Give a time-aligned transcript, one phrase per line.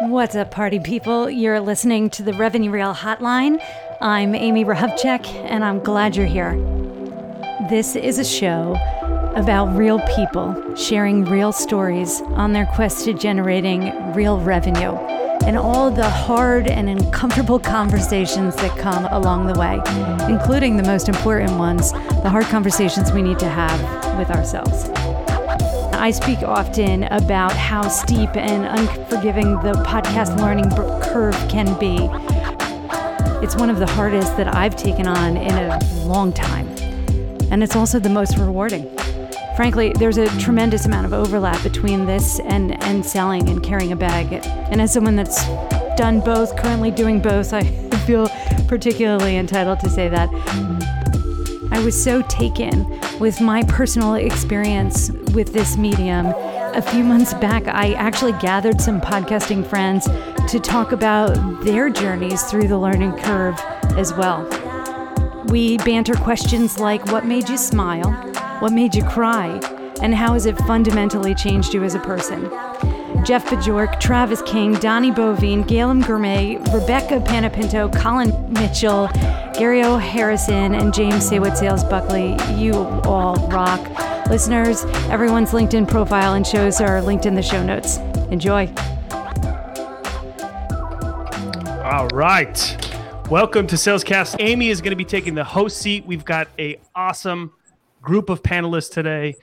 [0.00, 1.30] What's up, party people?
[1.30, 3.62] You're listening to the Revenue Real Hotline.
[4.02, 6.52] I'm Amy Rahovchek, and I'm glad you're here.
[7.70, 8.76] This is a show
[9.34, 14.92] about real people sharing real stories on their quest to generating real revenue
[15.46, 19.80] and all the hard and uncomfortable conversations that come along the way,
[20.30, 24.90] including the most important ones the hard conversations we need to have with ourselves.
[25.96, 30.70] I speak often about how steep and unforgiving the podcast learning
[31.02, 31.96] curve can be.
[33.42, 36.68] It's one of the hardest that I've taken on in a long time.
[37.50, 38.88] And it's also the most rewarding.
[39.56, 43.96] Frankly, there's a tremendous amount of overlap between this and, and selling and carrying a
[43.96, 44.44] bag.
[44.70, 45.46] And as someone that's
[45.96, 47.62] done both, currently doing both, I
[48.06, 48.28] feel
[48.68, 50.28] particularly entitled to say that.
[51.72, 52.84] I was so taken
[53.20, 56.26] with my personal experience with this medium.
[56.26, 60.06] A few months back, I actually gathered some podcasting friends
[60.50, 63.58] to talk about their journeys through the learning curve
[63.96, 64.46] as well.
[65.46, 68.12] We banter questions like what made you smile,
[68.60, 69.60] what made you cry,
[70.02, 72.50] and how has it fundamentally changed you as a person?
[73.24, 79.08] Jeff Bajorek, Travis King, Donnie Boivin, Galen Girmay, Rebecca Panapinto, Colin Mitchell,
[79.58, 79.96] Gary O.
[79.96, 82.36] Harrison, and James Say Sales Buckley.
[82.56, 83.80] You all rock.
[84.28, 87.96] Listeners, everyone's LinkedIn profile and shows are linked in the show notes.
[88.30, 88.66] Enjoy.
[91.82, 92.92] All right.
[93.30, 94.36] Welcome to Salescast.
[94.40, 96.04] Amy is going to be taking the host seat.
[96.04, 97.52] We've got a awesome
[98.02, 99.36] group of panelists today.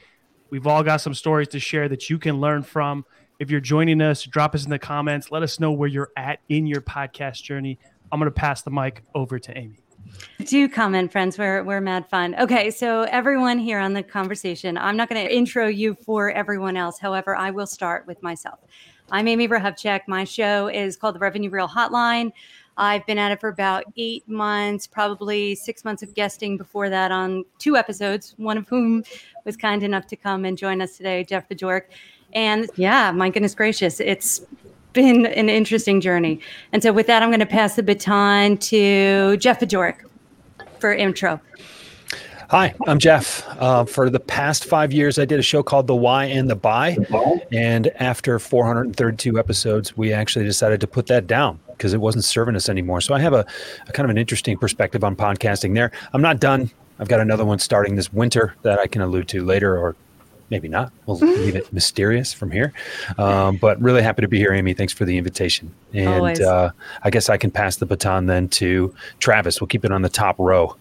[0.52, 3.04] We've all got some stories to share that you can learn from.
[3.40, 5.32] If you're joining us, drop us in the comments.
[5.32, 7.80] Let us know where you're at in your podcast journey.
[8.12, 9.83] I'm going to pass the mic over to Amy.
[10.46, 11.38] Do comment, friends.
[11.38, 12.36] We're, we're mad fun.
[12.40, 16.76] Okay, so everyone here on the conversation, I'm not going to intro you for everyone
[16.76, 17.00] else.
[17.00, 18.60] However, I will start with myself.
[19.12, 20.02] I'm Amy Rahovchek.
[20.08, 22.32] My show is called the Revenue Real Hotline.
[22.78, 27.12] I've been at it for about eight months, probably six months of guesting before that
[27.12, 29.04] on two episodes, one of whom
[29.46, 31.84] was kind enough to come and join us today, Jeff Bajorek.
[32.34, 34.42] And yeah, my goodness gracious, it's
[34.94, 36.40] been an interesting journey.
[36.72, 39.98] And so with that, I'm going to pass the baton to Jeff Bajorek
[40.80, 41.42] for intro.
[42.50, 43.44] Hi, I'm Jeff.
[43.60, 46.56] Uh, for the past five years, I did a show called The Why and the
[46.56, 46.98] Buy.
[47.52, 52.56] And after 432 episodes, we actually decided to put that down because it wasn't serving
[52.56, 53.02] us anymore.
[53.02, 53.44] So I have a,
[53.88, 55.92] a, kind of an interesting perspective on podcasting there.
[56.14, 56.70] I'm not done.
[57.00, 59.96] I've got another one starting this winter that I can allude to later or
[60.54, 60.94] maybe not.
[61.08, 62.74] We'll leave it mysterious from here.
[63.18, 64.76] Um, but really happy to be here, Amy.
[64.76, 65.74] Thanks for the invitation.
[65.94, 66.70] And uh,
[67.02, 69.60] I guess I can pass the baton then to Travis.
[69.60, 70.76] We'll keep it on the top row.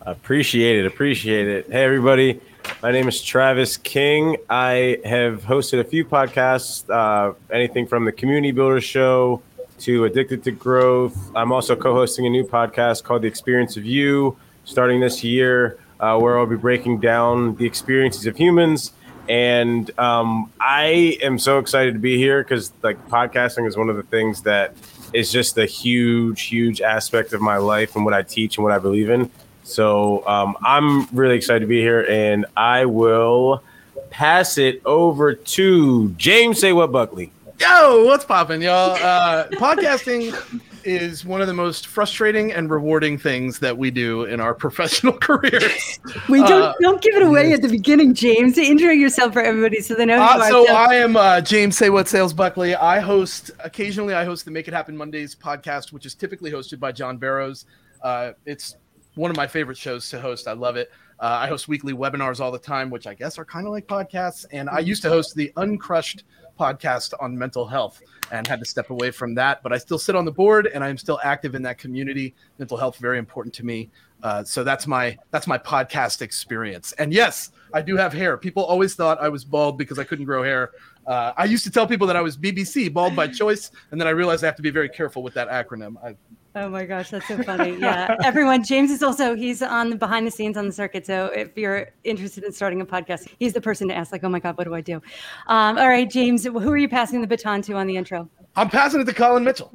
[0.00, 0.86] Appreciate it.
[0.86, 1.66] Appreciate it.
[1.70, 2.40] Hey, everybody.
[2.82, 4.38] My name is Travis King.
[4.48, 9.42] I have hosted a few podcasts, uh, anything from the Community Builder Show
[9.80, 11.30] to Addicted to Growth.
[11.36, 15.78] I'm also co hosting a new podcast called The Experience of You starting this year
[16.04, 18.92] uh, where I'll be breaking down the experiences of humans.
[19.26, 23.96] And um, I am so excited to be here because like podcasting is one of
[23.96, 24.74] the things that
[25.14, 28.72] is just a huge, huge aspect of my life and what I teach and what
[28.74, 29.30] I believe in.
[29.62, 33.62] So um, I'm really excited to be here, and I will
[34.10, 37.32] pass it over to James Say What Buckley.
[37.58, 38.90] Yo, what's popping, y'all?
[38.90, 40.34] Uh, podcasting
[40.84, 45.12] is one of the most frustrating and rewarding things that we do in our professional
[45.12, 45.98] careers.
[46.28, 48.58] We don't uh, don't give it away at the beginning, James.
[48.58, 50.22] Intro yourself for everybody so they know.
[50.22, 52.74] Uh, so I am uh, James Say What Sales Buckley.
[52.74, 54.14] I host occasionally.
[54.14, 57.66] I host the Make It Happen Mondays podcast, which is typically hosted by John Barrows.
[58.02, 58.76] Uh, it's
[59.14, 60.48] one of my favorite shows to host.
[60.48, 60.90] I love it.
[61.20, 63.86] Uh, I host weekly webinars all the time, which I guess are kind of like
[63.86, 64.44] podcasts.
[64.50, 66.24] And I used to host the Uncrushed
[66.58, 68.00] podcast on mental health
[68.30, 69.62] and had to step away from that.
[69.62, 72.34] But I still sit on the board and I'm still active in that community.
[72.58, 73.90] Mental health very important to me.
[74.22, 76.92] Uh, so that's my that's my podcast experience.
[76.92, 78.38] And yes, I do have hair.
[78.38, 80.70] People always thought I was bald because I couldn't grow hair.
[81.06, 84.08] Uh, I used to tell people that I was BBC, bald by choice, and then
[84.08, 85.96] I realized I have to be very careful with that acronym.
[86.02, 86.16] I
[86.56, 87.76] Oh my gosh, that's so funny.
[87.84, 88.14] Yeah.
[88.22, 91.04] Everyone, James is also he's on the behind the scenes on the circuit.
[91.04, 94.28] So if you're interested in starting a podcast, he's the person to ask, like, oh
[94.28, 95.02] my God, what do I do?
[95.48, 98.28] Um, all right, James, who are you passing the baton to on the intro?
[98.56, 99.72] I'm passing it to Colin Mitchell.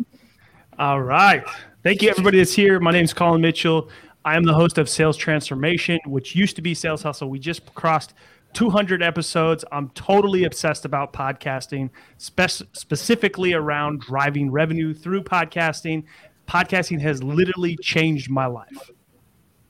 [0.77, 1.43] All right.
[1.83, 2.79] Thank you, everybody that's here.
[2.79, 3.89] My name is Colin Mitchell.
[4.23, 7.29] I am the host of Sales Transformation, which used to be Sales Hustle.
[7.29, 8.13] We just crossed
[8.53, 9.63] 200 episodes.
[9.71, 16.03] I'm totally obsessed about podcasting, spe- specifically around driving revenue through podcasting
[16.50, 18.92] podcasting has literally changed my life.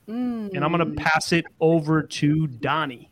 [0.08, 0.54] Mm.
[0.56, 3.12] And I'm going to pass it over to Donnie.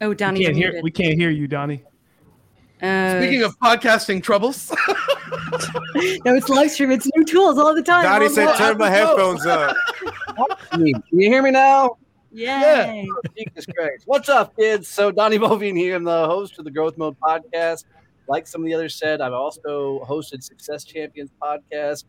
[0.00, 0.80] Oh, Donnie, we can't hear.
[0.82, 1.84] We can't hear you, Donnie.
[2.82, 4.72] Oh, Speaking of podcasting troubles,
[6.24, 6.90] no, it's live stream.
[6.90, 8.02] It's new tools all the time.
[8.02, 9.76] Donnie said, "Turn my headphones up."
[10.72, 11.98] Can you hear me now?
[12.32, 13.06] Yay.
[13.38, 14.02] Jesus Christ.
[14.06, 14.88] What's up, kids?
[14.88, 15.94] So Donnie Boivin here.
[15.94, 17.84] I'm the host of the Growth Mode podcast.
[18.32, 22.04] Like some of the others said, I've also hosted Success Champions podcast.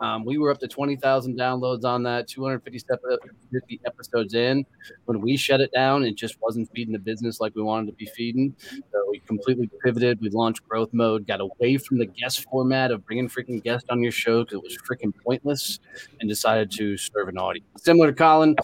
[0.00, 4.64] Um, we were up to 20,000 downloads on that, 250 episodes in.
[5.04, 7.92] When we shut it down, it just wasn't feeding the business like we wanted to
[7.92, 8.54] be feeding.
[8.70, 10.22] So we completely pivoted.
[10.22, 14.02] We launched growth mode, got away from the guest format of bringing freaking guests on
[14.02, 15.78] your show because it was freaking pointless,
[16.20, 17.66] and decided to serve an audience.
[17.76, 18.56] Similar to Colin,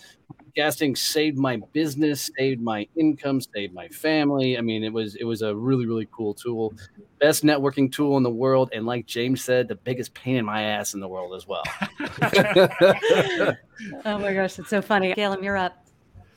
[0.56, 4.58] podcasting saved my business, saved my income, saved my family.
[4.58, 6.74] I mean, it was it was a really really cool tool,
[7.20, 10.62] best networking tool in the world, and like James said, the biggest pain in my
[10.62, 11.62] ass in the world as well.
[14.06, 15.12] Oh my gosh, it's so funny.
[15.12, 15.84] Galen, you're up.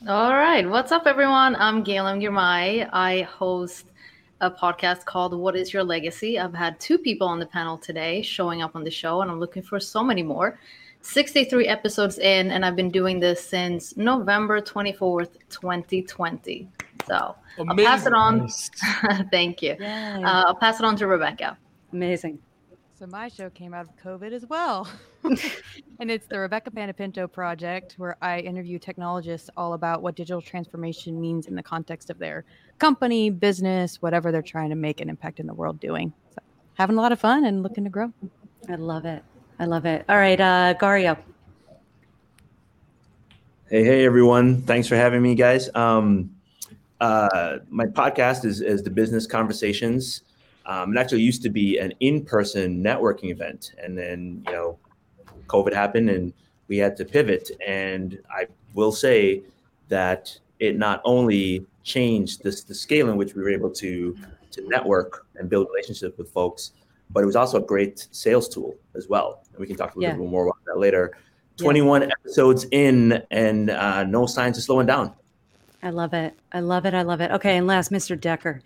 [0.10, 0.70] All right.
[0.70, 1.56] What's up, everyone?
[1.56, 2.90] I'm Galen Girmay.
[2.92, 3.86] I host
[4.42, 6.38] a podcast called What is Your Legacy?
[6.38, 9.40] I've had two people on the panel today showing up on the show, and I'm
[9.40, 10.60] looking for so many more.
[11.02, 16.68] 63 episodes in, and I've been doing this since November 24th, 2020.
[17.08, 18.48] So I'll pass it on.
[19.32, 19.74] Thank you.
[19.80, 21.58] Uh, I'll pass it on to Rebecca.
[21.94, 22.40] Amazing.
[23.00, 24.86] So my show came out of COVID as well.
[25.24, 31.20] and it's the Rebecca Panapinto project where I interview technologists all about what digital transformation
[31.20, 32.44] means in the context of their
[32.78, 36.12] company, business, whatever they're trying to make an impact in the world doing.
[36.32, 36.42] So
[36.74, 38.12] having a lot of fun and looking to grow.
[38.68, 39.24] I love it.
[39.60, 40.06] I love it.
[40.08, 41.18] All right, uh, Gario.
[43.70, 44.62] Hey, hey, everyone.
[44.62, 45.70] Thanks for having me, guys.
[45.76, 46.32] Um,
[47.02, 50.24] uh, my podcast is, is the Business Conversations.
[50.66, 53.74] Um, it actually used to be an in-person networking event.
[53.84, 54.80] And then, you know,
[55.48, 56.32] COVID happened and
[56.70, 57.52] we had to pivot.
[57.66, 59.44] And I will say
[59.90, 64.16] that it not only changed this, the scale in which we were able to,
[64.52, 66.72] to network and build relationships with folks,
[67.10, 69.44] but it was also a great sales tool as well.
[69.52, 70.18] And we can talk a little Yeah.
[70.22, 71.12] bit more about that later.
[71.58, 75.14] 21 episodes in and uh, no signs of slowing down.
[75.84, 76.34] I love it.
[76.52, 76.94] I love it.
[76.94, 77.32] I love it.
[77.32, 78.20] Okay, and last, Mr.
[78.20, 78.62] Decker.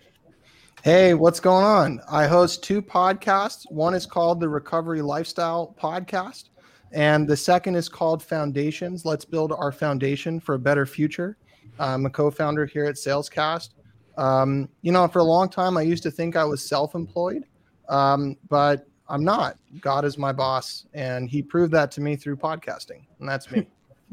[0.82, 2.00] Hey, what's going on?
[2.10, 3.70] I host two podcasts.
[3.70, 6.50] One is called the Recovery Lifestyle Podcast,
[6.92, 9.04] and the second is called Foundations.
[9.04, 11.36] Let's build our foundation for a better future.
[11.78, 13.70] I'm a co-founder here at Salescast.
[14.18, 17.44] Um, you know, for a long time, I used to think I was self-employed,
[17.88, 19.58] um, but I'm not.
[19.80, 23.66] God is my boss, and He proved that to me through podcasting, and that's me.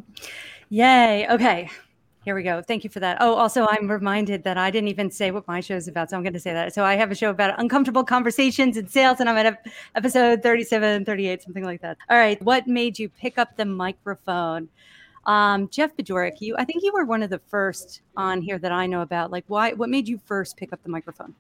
[0.70, 1.28] Yay.
[1.30, 1.70] Okay.
[2.24, 2.62] Here we go.
[2.62, 3.18] Thank you for that.
[3.20, 6.12] Oh, also, I'm reminded that I didn't even say what my show is about.
[6.12, 6.72] So I'm going to say that.
[6.72, 10.44] So I have a show about uncomfortable conversations in sales, and I'm at ep- episode
[10.44, 11.98] 37, 38, something like that.
[12.12, 12.40] All right.
[12.44, 14.70] What made you pick up the microphone?
[15.26, 18.72] Um, Jeff Bajorek, you, I think you were one of the first on here that
[18.72, 19.32] I know about.
[19.32, 21.34] Like, why, what made you first pick up the microphone?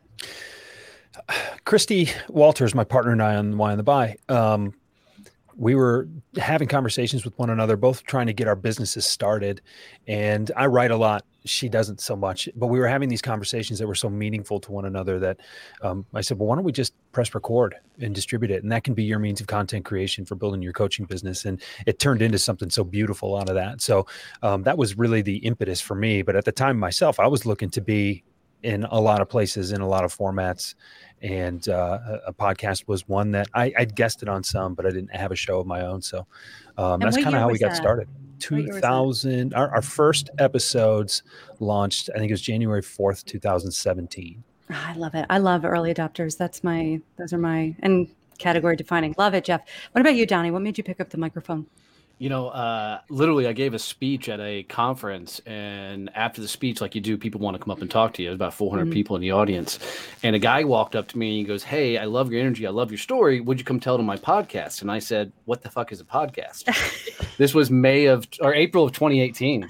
[1.65, 4.73] Christy Walters, my partner and I on Why and the Buy, um,
[5.55, 9.61] we were having conversations with one another, both trying to get our businesses started.
[10.07, 11.25] And I write a lot.
[11.45, 14.71] She doesn't so much, but we were having these conversations that were so meaningful to
[14.71, 15.39] one another that
[15.81, 18.63] um, I said, well, why don't we just press record and distribute it?
[18.63, 21.45] And that can be your means of content creation for building your coaching business.
[21.45, 23.81] And it turned into something so beautiful out of that.
[23.81, 24.05] So
[24.43, 26.21] um, that was really the impetus for me.
[26.21, 28.23] But at the time myself, I was looking to be
[28.63, 30.75] in a lot of places, in a lot of formats
[31.21, 34.89] and uh, a podcast was one that I, I'd guessed it on some, but I
[34.89, 36.01] didn't have a show of my own.
[36.01, 36.25] So
[36.77, 37.75] um, that's kind of how we got that?
[37.75, 38.07] started.
[38.49, 38.87] What year was that?
[38.87, 41.21] 2000, our, our first episodes
[41.59, 44.43] launched, I think it was January 4th, 2017.
[44.71, 45.25] Ah, I love it.
[45.29, 46.37] I love early adopters.
[46.37, 49.13] That's my, those are my, and category defining.
[49.17, 49.61] Love it, Jeff.
[49.91, 50.49] What about you, Donnie?
[50.49, 51.67] What made you pick up the microphone?
[52.21, 56.79] You know, uh, literally, I gave a speech at a conference, and after the speech,
[56.79, 58.27] like you do, people want to come up and talk to you.
[58.29, 58.93] There's about 400 Mhm.
[58.93, 59.79] people in the audience,
[60.21, 62.67] and a guy walked up to me and he goes, "Hey, I love your energy.
[62.67, 63.39] I love your story.
[63.41, 65.99] Would you come tell it on my podcast?" And I said, "What the fuck is
[65.99, 66.65] a podcast?"
[67.39, 69.67] this was May of or April of 2018,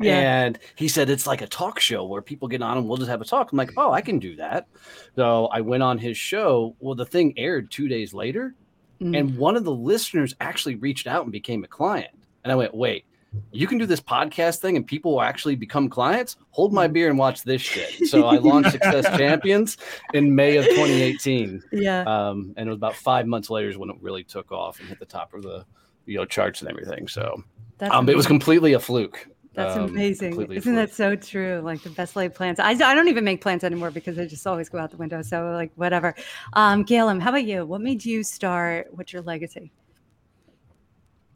[0.00, 0.42] Yeah.
[0.44, 3.10] and he said it's like a talk show where people get on and we'll just
[3.10, 3.52] have a talk.
[3.52, 4.66] I'm like, "Oh, I can do that."
[5.14, 6.74] So I went on his show.
[6.80, 8.56] Well, the thing aired two days later.
[9.02, 9.18] Mm.
[9.18, 12.14] And one of the listeners actually reached out and became a client.
[12.44, 13.04] And I went, wait,
[13.50, 16.36] you can do this podcast thing and people will actually become clients?
[16.50, 17.92] Hold my beer and watch this shit.
[18.06, 19.78] So I launched Success Champions
[20.12, 21.62] in May of 2018.
[21.72, 22.02] Yeah.
[22.02, 24.88] Um, and it was about five months later is when it really took off and
[24.88, 25.64] hit the top of the
[26.04, 27.08] you know charts and everything.
[27.08, 27.42] So
[27.80, 29.28] um, it was completely a fluke.
[29.54, 30.32] That's Um, amazing.
[30.40, 30.76] Isn't fluke.
[30.76, 31.60] that so true?
[31.62, 32.58] Like the best laid plans.
[32.58, 35.20] I, I don't even make plans anymore because they just always go out the window.
[35.22, 36.14] So like whatever.
[36.54, 37.66] Um, Galen, how about you?
[37.66, 38.88] What made you start?
[38.92, 39.70] What's your legacy?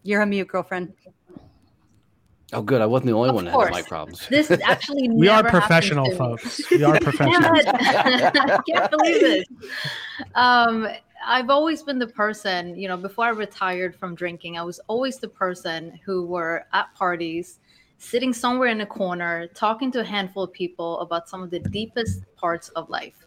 [0.03, 0.95] You're a mute, girlfriend.
[2.53, 2.81] Oh, good.
[2.81, 3.75] I wasn't the only Of one that had course.
[3.75, 4.27] mic problems.
[4.29, 6.71] This actually We are never happened professional, folks.
[6.71, 7.51] We are professional.
[7.67, 9.45] I can't believe this.
[10.37, 10.89] Um,
[11.27, 15.19] I've always been the person, you know, before I retired from drinking, I was always
[15.19, 17.59] the person who were at parties,
[17.99, 21.61] sitting somewhere in a corner, talking to a handful of people about some of the
[21.61, 23.27] deepest parts of life.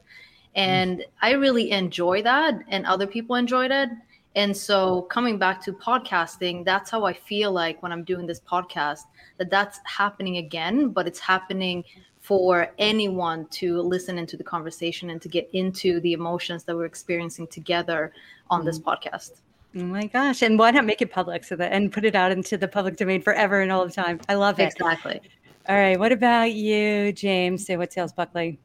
[0.56, 3.90] And I really enjoy that, and other people enjoyed it.
[4.36, 8.40] And so, coming back to podcasting, that's how I feel like when I'm doing this
[8.40, 9.02] podcast,
[9.38, 11.84] that that's happening again, but it's happening
[12.20, 16.86] for anyone to listen into the conversation and to get into the emotions that we're
[16.86, 18.14] experiencing together
[18.50, 18.90] on this mm-hmm.
[18.90, 19.42] podcast.
[19.76, 20.42] Oh my gosh.
[20.42, 22.98] And why not make it public so that and put it out into the public
[22.98, 24.20] domain forever and all the time?
[24.28, 24.74] I love it.
[24.74, 25.22] Exactly.
[25.68, 26.00] All right.
[26.00, 27.66] What about you, James?
[27.66, 28.60] Say what sales Buckley?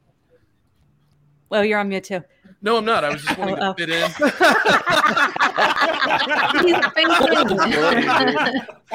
[1.49, 2.23] Well, you're on mute too.
[2.61, 3.03] No, I'm not.
[3.03, 3.73] I was just wanting Oh, oh.
[3.73, 5.41] to fit in.
[5.75, 5.81] I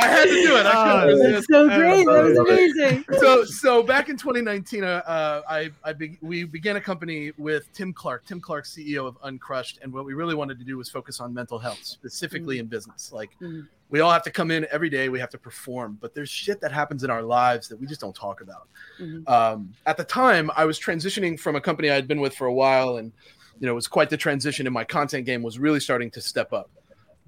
[0.06, 0.66] had to do it.
[0.66, 1.48] I couldn't Oh, resist.
[1.50, 2.06] So great.
[2.06, 3.04] That was amazing.
[3.18, 7.70] so so back in 2019 uh, uh, i i be, we began a company with
[7.72, 10.88] tim clark tim clark ceo of uncrushed and what we really wanted to do was
[10.88, 13.66] focus on mental health specifically in business like Mhm.
[13.88, 16.60] we all have to come in every day we have to perform but there's shit
[16.60, 18.68] that happens in our lives that we just don't talk about
[19.00, 19.28] Mhm.
[19.28, 22.54] um, at the time i was transitioning from a company i'd been with for a
[22.54, 23.12] while and
[23.60, 26.20] you know it was quite the transition and my content game was really starting to
[26.20, 26.70] step up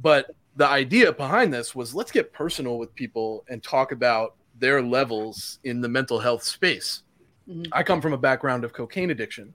[0.00, 4.82] but the idea behind this was let's get personal with people and talk about their
[4.82, 7.02] levels in the mental health space.
[7.48, 7.68] Mhm.
[7.72, 9.54] I come from a background of cocaine addiction.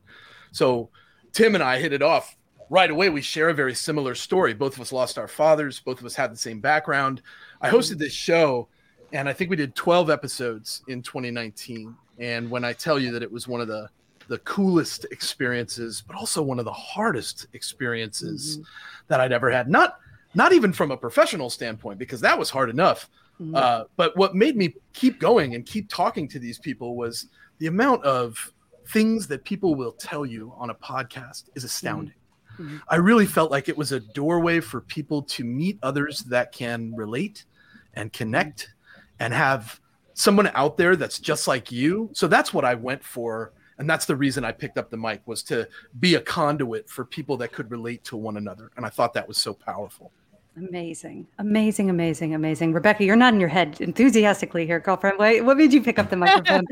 [0.51, 0.89] So
[1.34, 2.36] Tim and I hit it off
[2.69, 3.10] right away.
[3.10, 4.53] We share a very similar story.
[4.53, 7.22] Both of us lost our fathers, both of us had the same background.
[7.62, 8.67] I hosted this show
[9.13, 11.96] and I think we did 12 episodes in 2019.
[12.17, 13.89] And when I tell you that it was one of the
[14.27, 18.60] the coolest experiences, but also one of the hardest experiences
[19.07, 19.69] that I'd ever had.
[19.69, 20.00] Not
[20.34, 23.10] not even from a professional standpoint, because that was hard enough.
[23.53, 27.27] Uh, but what made me keep going and keep talking to these people was
[27.60, 28.51] the amount of
[28.88, 32.15] things that people will tell you on a podcast is astounding.
[32.57, 32.81] Mhm.
[32.88, 36.96] I really felt like it was a doorway for people to meet others that can
[36.96, 37.46] relate
[37.93, 38.74] and connect
[39.19, 39.79] and have
[40.15, 42.10] someone out there that's just like you.
[42.13, 43.51] So that's what I went for.
[43.79, 45.67] And that's the reason I picked up the mic was to
[46.00, 48.72] be a conduit for people that could relate to one another.
[48.75, 50.12] And I thought that was so powerful.
[50.57, 51.27] Amazing.
[51.38, 51.89] Amazing.
[51.91, 52.34] Amazing.
[52.34, 52.74] Amazing.
[52.74, 55.19] Rebecca, you're nodding your head enthusiastically here, girlfriend.
[55.19, 56.65] What, what made you pick up the microphone?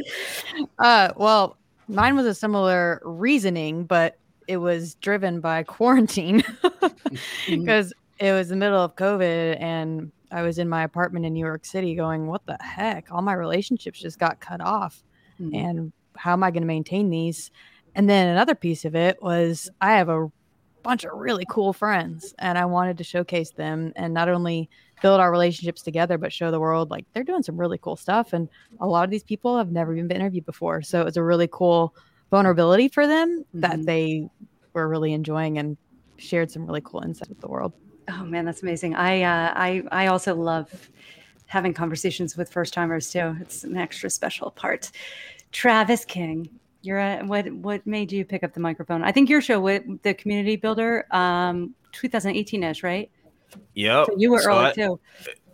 [0.79, 1.57] Uh, well,
[1.87, 6.43] mine was a similar reasoning, but it was driven by quarantine
[7.47, 11.45] because it was the middle of COVID and I was in my apartment in New
[11.45, 13.11] York City going, what the heck?
[13.11, 15.03] All my relationships just got cut off.
[15.39, 15.55] Mhm.
[15.55, 17.51] And how am I going to maintain these?
[17.95, 20.27] And then another piece of it was I have a
[20.83, 24.69] bunch of really cool friends and I wanted to showcase them and not only
[25.01, 28.33] build our relationships together, but show the world like they're doing some really cool stuff.
[28.33, 30.81] And a lot of these people have never even been interviewed before.
[30.83, 31.93] So it was a really cool
[32.31, 33.85] vulnerability for them that Mhm.
[33.85, 34.27] they
[34.73, 35.77] were really enjoying and
[36.17, 37.73] shared some really cool insights with the world.
[38.07, 38.95] Oh man, that's amazing.
[38.95, 40.89] I uh, I I also love
[41.47, 43.35] having conversations with first timers too.
[43.41, 44.91] It's an extra special part.
[45.55, 46.49] Travis King,
[46.81, 49.03] you're what what made you pick up the microphone?
[49.03, 53.09] I think your show with the community builder, um, 2018 ish, right?
[53.73, 54.07] Yep.
[54.07, 54.99] So you were So early I- too.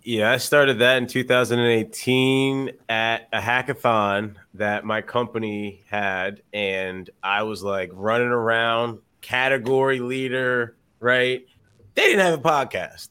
[0.03, 7.43] Yeah, I started that in 2018 at a hackathon that my company had, and I
[7.43, 11.45] was like running around, category leader, right?
[11.93, 13.09] They didn't have a podcast.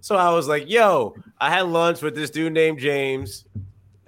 [0.00, 3.44] So I was like, yo, I had lunch with this dude named James,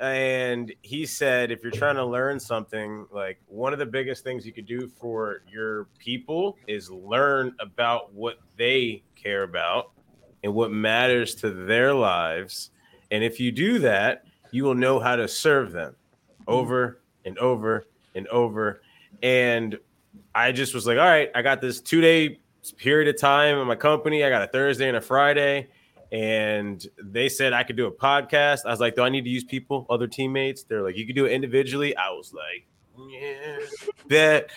[0.01, 4.45] and he said, if you're trying to learn something, like one of the biggest things
[4.45, 9.93] you could do for your people is learn about what they care about
[10.43, 12.71] and what matters to their lives.
[13.11, 15.95] And if you do that, you will know how to serve them
[16.41, 16.53] mm-hmm.
[16.53, 18.83] over and over and over.
[19.23, 19.79] And
[20.35, 22.41] I just was like, all right, I got this two day
[22.77, 24.25] period of time in my company.
[24.25, 25.69] I got a Thursday and a Friday.
[26.13, 28.67] And they said I could do a podcast.
[28.67, 30.63] I was like, do I need to use people, other teammates?
[30.63, 31.97] They're like, you could do it individually.
[31.97, 32.67] I was like,
[33.11, 33.59] yeah,
[34.09, 34.51] bet.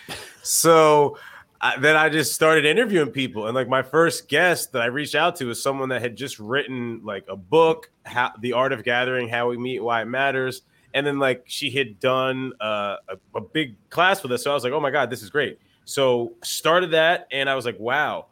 [0.44, 1.18] So
[1.60, 5.16] I, then I just started interviewing people, and like my first guest that I reached
[5.16, 8.84] out to was someone that had just written like a book, how, "The Art of
[8.84, 10.62] Gathering: How We Meet, Why It Matters,"
[10.94, 14.44] and then like she had done uh, a, a big class with us.
[14.44, 17.56] So I was like, "Oh my god, this is great!" So started that, and I
[17.56, 18.28] was like, "Wow."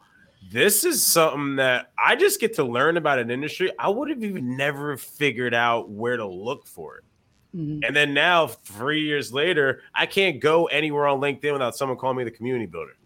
[0.50, 3.70] This is something that I just get to learn about an industry.
[3.78, 7.04] I would have even never figured out where to look for it.
[7.56, 7.86] Mhm.
[7.86, 12.16] And then now, three years later, I can't go anywhere on LinkedIn without someone calling
[12.18, 12.96] me the community builder.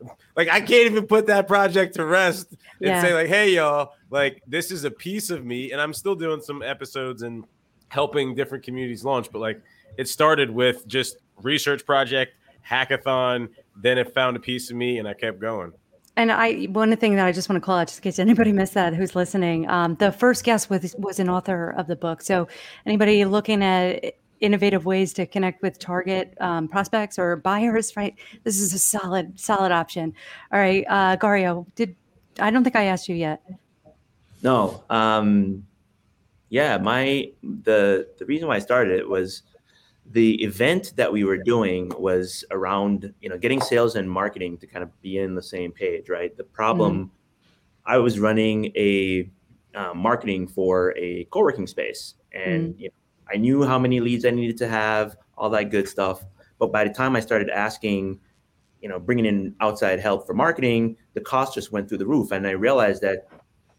[0.36, 3.00] Like I can't even put that project to rest and Yeah.
[3.00, 6.40] say like, "Hey, y'all, like this is a piece of me," and I'm still doing
[6.42, 7.44] some episodes and
[7.88, 9.28] helping different communities launch.
[9.32, 9.62] But like
[9.96, 12.34] it started with just research project,
[12.68, 13.48] hackathon,
[13.80, 15.72] then it found a piece of me and I kept going.
[16.16, 18.52] And I one thing that I just want to call out, just in case anybody
[18.52, 22.22] missed that who's listening, um, the first guest was was an author of the book.
[22.22, 22.46] So
[22.86, 28.14] anybody looking at innovative ways to connect with target um, prospects or buyers, right?
[28.44, 30.14] This is a solid solid option.
[30.52, 31.96] All right, uh, Gario, did
[32.38, 33.42] I don't think I asked you yet.
[34.42, 35.66] No, um,
[36.48, 39.42] yeah, my the the reason why I started it was
[40.06, 44.66] the event that we were doing was around you know getting sales and marketing to
[44.66, 47.92] kind of be in the same page right the problem mm-hmm.
[47.92, 49.30] i was running a
[49.74, 52.82] uh, marketing for a co-working space and mm-hmm.
[52.82, 56.24] you know, i knew how many leads i needed to have all that good stuff
[56.58, 58.18] but by the time i started asking
[58.80, 62.30] you know bringing in outside help for marketing the cost just went through the roof
[62.30, 63.26] and i realized that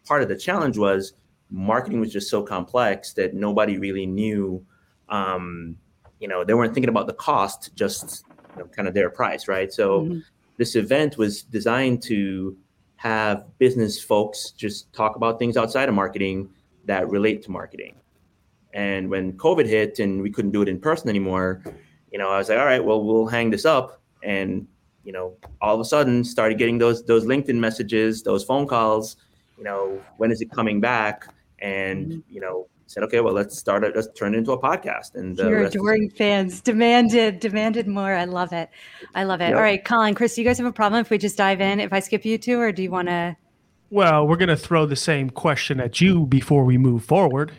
[0.06, 1.14] part of the challenge was
[1.52, 4.66] marketing was just so complex that nobody really knew
[5.10, 5.78] um,
[6.20, 9.48] you know they weren't thinking about the cost just you know, kind of their price
[9.48, 10.20] right so mm-hmm.
[10.58, 12.58] this event was designed to
[12.98, 16.50] have business folks just talk about things outside of marketing
[16.86, 17.96] that relate to marketing
[18.74, 21.62] and when covid hit and we couldn't do it in person anymore
[22.12, 24.68] you know i was like all right well we'll hang this up and
[25.04, 29.18] you know all of a sudden started getting those those linkedin messages those phone calls
[29.58, 31.28] you know when is it coming back
[31.60, 32.20] and mm-hmm.
[32.34, 33.96] you know said, okay, well, let's start it.
[33.96, 35.16] Let's turn it into a podcast.
[35.16, 38.14] And your adoring fans demanded demanded more.
[38.14, 38.70] I love it.
[39.16, 39.50] I love it.
[39.50, 39.56] Yep.
[39.56, 41.80] All right, Colin, Chris, do you guys have a problem if we just dive in?
[41.80, 43.36] If I skip you two, or do you want to?
[43.90, 47.52] Well, we're going to throw the same question at you before we move forward.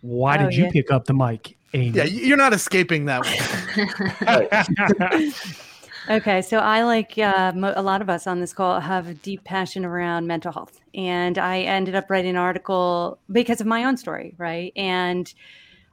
[0.00, 0.70] Why oh, did you yeah.
[0.70, 1.90] pick up the mic, Amy?
[1.90, 5.42] Yeah, you're not escaping that one.
[6.10, 9.42] Okay, so I like uh, a lot of us on this call have a deep
[9.42, 13.96] passion around mental health, and I ended up writing an article because of my own
[13.96, 14.70] story, right?
[14.76, 15.32] And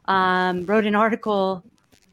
[0.06, 1.63] um, wrote an article,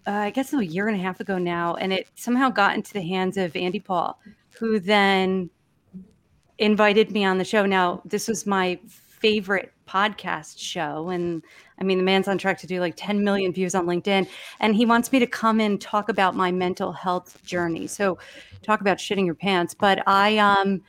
[0.07, 2.93] uh, I guess a year and a half ago now, and it somehow got into
[2.93, 4.17] the hands of Andy Paul,
[4.61, 5.51] who then
[6.59, 7.67] invited me on the show.
[7.67, 11.43] Now, this was my favorite podcast show, and
[11.81, 14.29] I mean, the man's on track to do like 10 million views on LinkedIn.
[14.61, 17.87] And he wants me to come and talk about my mental health journey.
[17.87, 18.19] So,
[18.63, 19.75] talk about shitting your pants.
[19.75, 20.83] But I, um,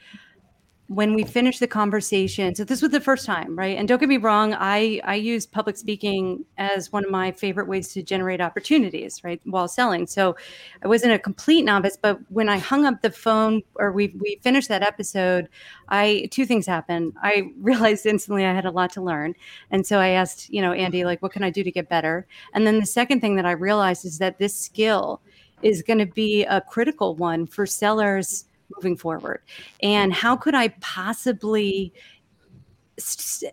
[0.89, 3.78] when we finished the conversation so this was the first time right?
[3.78, 7.67] And don't get me wrong i i use public speaking as one of my favorite
[7.67, 10.08] ways to generate opportunities right while selling.
[10.08, 10.36] So
[10.84, 14.39] i wasn't a complete novice but when i hung up the phone or we we
[14.41, 15.47] finished that episode
[15.89, 17.13] i two things happened.
[17.21, 19.36] I realized instantly i had a lot to learn.
[19.69, 22.25] And so i asked you know andy like what can i do to get better?
[22.56, 25.21] And then the second thing that i realized is that this skill
[25.62, 29.41] is going to be a critical one for sellers moving forward?
[29.82, 31.93] And how could i possibly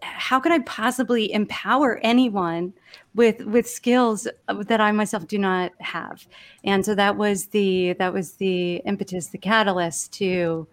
[0.03, 2.73] how could i possibly empower anyone
[3.15, 6.27] with with skills that i myself do not have?
[6.65, 10.67] And so that was the that was the impetus the catalyst to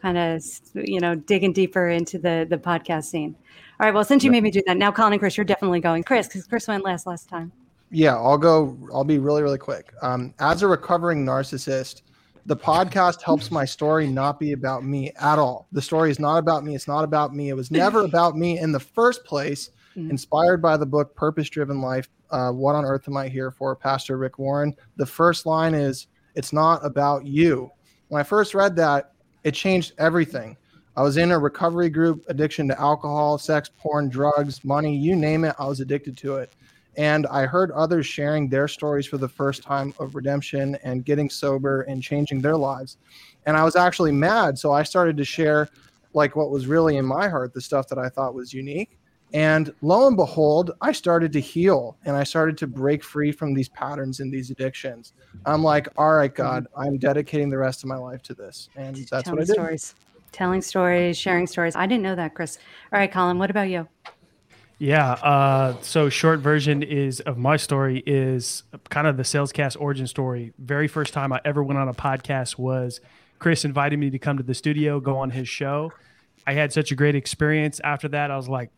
[0.00, 3.36] kind of you know digging deeper into the the podcast scene.
[3.80, 5.80] All right well since you made me do that now colin and chris you're definitely
[5.80, 6.02] going.
[6.02, 7.52] Chris because chris went last last time.
[7.90, 9.92] Yeah i'll go i'll be really really quick.
[10.02, 12.02] Um, as a recovering narcissist
[12.46, 15.66] the podcast helps my story not be about me at all.
[15.72, 16.76] The story is not about me.
[16.76, 17.48] It's not about me.
[17.48, 19.70] It was never about me in the first place.
[19.96, 20.10] Mm-hmm.
[20.10, 23.74] Inspired by the book Purpose Driven Life, uh, What on Earth Am I Here For?
[23.74, 24.76] Pastor Rick Warren.
[24.96, 27.70] The first line is, It's not about you.
[28.08, 30.56] When I first read that, it changed everything.
[30.96, 35.44] I was in a recovery group, addiction to alcohol, sex, porn, drugs, money, you name
[35.44, 36.54] it, I was addicted to it.
[36.96, 41.28] And I heard others sharing their stories for the first time of redemption and getting
[41.28, 42.96] sober and changing their lives.
[43.44, 44.58] And I was actually mad.
[44.58, 45.68] So I started to share
[46.14, 48.98] like what was really in my heart, the stuff that I thought was unique.
[49.34, 53.52] And lo and behold, I started to heal and I started to break free from
[53.52, 55.12] these patterns and these addictions.
[55.44, 56.42] I'm like, all right, mm-hmm.
[56.42, 58.70] God, I'm dedicating the rest of my life to this.
[58.76, 59.54] And that's Telling what I did.
[59.54, 59.94] Stories.
[60.32, 61.76] Telling stories, sharing stories.
[61.76, 62.58] I didn't know that, Chris.
[62.92, 63.88] All right, Colin, what about you?
[64.78, 65.12] Yeah.
[65.12, 70.52] Uh, so short version is of my story is kind of the Salescast origin story.
[70.58, 73.00] Very first time I ever went on a podcast was
[73.38, 75.92] Chris invited me to come to the studio, go on his show.
[76.46, 77.80] I had such a great experience.
[77.82, 78.70] After that, I was like,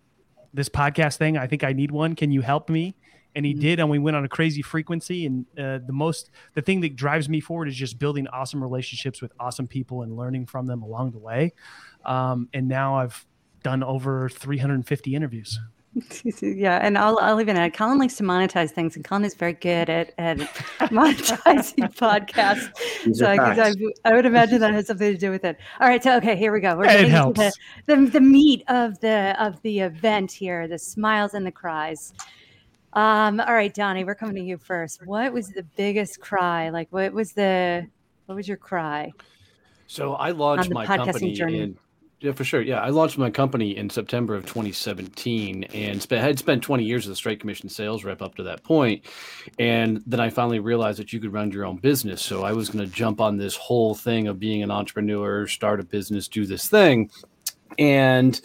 [0.55, 2.15] this podcast thing, I think I need one.
[2.15, 2.97] Can you help me?
[3.35, 3.61] And he mm-hmm.
[3.61, 5.27] did, and we went on a crazy frequency.
[5.27, 9.21] And uh, the most, the thing that drives me forward is just building awesome relationships
[9.21, 11.53] with awesome people and learning from them along the way.
[12.05, 13.27] Um, and now I've
[13.63, 15.59] done over 350 interviews.
[16.43, 17.75] yeah, and I'll I'll even add.
[17.75, 20.39] Colin likes to monetize things, and Colin is very good at at
[20.79, 23.17] monetizing podcasts.
[23.17, 23.75] so I, I,
[24.05, 25.57] I, would imagine that has something to do with it.
[25.81, 26.77] All right, so okay, here we go.
[26.77, 27.53] We're getting to the,
[27.87, 32.13] the the meat of the of the event here: the smiles and the cries.
[32.95, 35.07] Um, all right, Donnie, we're coming to you first.
[35.07, 36.71] What was the biggest cry?
[36.71, 37.87] Like, what was the,
[38.27, 39.13] what was your cry?
[39.87, 41.61] So I launched my podcasting company journey.
[41.61, 41.79] in
[42.21, 42.61] yeah, for sure.
[42.61, 47.13] Yeah, I launched my company in September of 2017, and had spent 20 years as
[47.13, 49.05] a straight commission sales rep up to that point,
[49.59, 52.21] and then I finally realized that you could run your own business.
[52.21, 55.79] So I was going to jump on this whole thing of being an entrepreneur, start
[55.79, 57.11] a business, do this thing,
[57.79, 58.41] and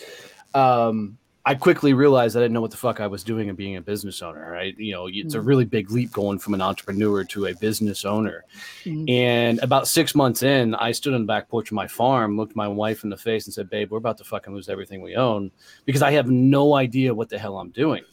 [0.54, 3.76] um, I quickly realized I didn't know what the fuck I was doing and being
[3.76, 4.50] a business owner.
[4.50, 4.78] Right?
[4.78, 5.46] You know, it's a Mm.
[5.46, 8.46] really big leap going from an entrepreneur to a business owner.
[8.86, 9.10] Mm.
[9.10, 12.56] And about six months in, I stood on the back porch of my farm, looked
[12.56, 15.16] my wife in the face, and said, "Babe, we're about to fucking lose everything we
[15.16, 15.52] own
[15.86, 18.04] because I have no idea what the hell I'm doing."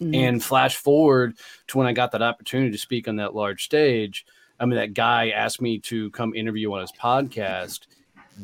[0.00, 0.14] Mm.
[0.14, 1.36] And flash forward
[1.68, 4.26] to when I got that opportunity to speak on that large stage.
[4.60, 7.86] I mean, that guy asked me to come interview on his podcast.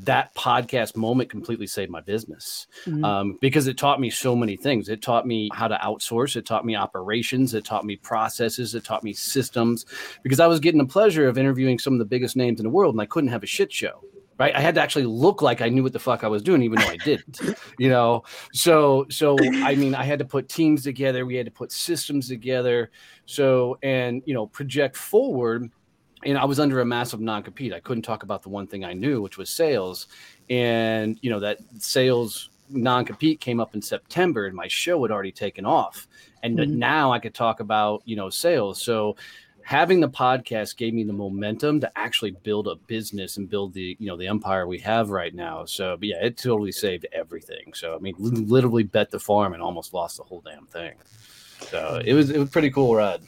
[0.03, 3.05] That podcast moment completely saved my business Mhm.
[3.05, 4.89] um, because it taught me so many things.
[4.89, 6.35] It taught me how to outsource.
[6.37, 7.55] It taught me operations.
[7.55, 8.75] It taught me processes.
[8.75, 9.87] It taught me systems
[10.23, 12.71] because I was getting the pleasure of interviewing some of the biggest names in the
[12.71, 14.01] world and I couldn't have a shit show.
[14.37, 14.53] Right.
[14.53, 16.81] I had to actually look like I knew what the fuck I was doing, even
[16.81, 17.41] though I didn't,
[17.79, 18.25] you know?
[18.53, 21.25] So, so, I mean, I had to put teams together.
[21.25, 22.91] We had to put systems together.
[23.27, 25.71] So, and, you know, project forward
[26.25, 27.73] and I was under a massive non-compete.
[27.73, 30.07] I couldn't talk about the one thing I knew, which was sales.
[30.51, 35.33] And you know that sales non-compete came up in September, and my show had already
[35.33, 36.07] taken off.
[36.43, 36.71] And Mhm.
[36.71, 38.81] now I could talk about you know sales.
[38.81, 39.17] So
[39.63, 43.97] having the podcast gave me the momentum to actually build a business and build the
[43.99, 45.65] you know the empire we have right now.
[45.65, 47.73] So but yeah, it totally saved everything.
[47.75, 50.95] So I mean, literally bet the farm and almost lost the whole damn thing.
[51.71, 53.23] So it was it was pretty cool ride.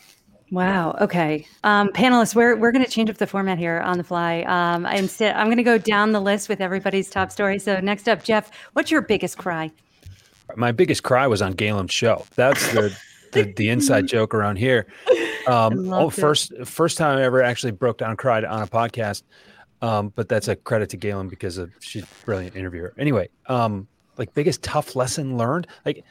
[0.50, 0.96] Wow.
[1.00, 1.46] Okay.
[1.64, 4.42] Um, panelists, we're we're going to change up the format here on the fly.
[4.42, 7.58] Um, instead, I'm going to go down the list with everybody's top story.
[7.58, 9.72] So next up, Jeff, what's your biggest cry?
[10.54, 12.24] My biggest cry was on Galen's show.
[12.36, 12.96] That's the
[13.32, 14.86] the, the inside joke around here.
[15.48, 16.14] Um, oh, it.
[16.14, 19.24] first first time I ever actually broke down and cried on a podcast.
[19.82, 22.94] Um, but that's a credit to Galen because of she's a brilliant interviewer.
[22.98, 25.66] Anyway, um, like biggest tough lesson learned.
[25.84, 26.04] Like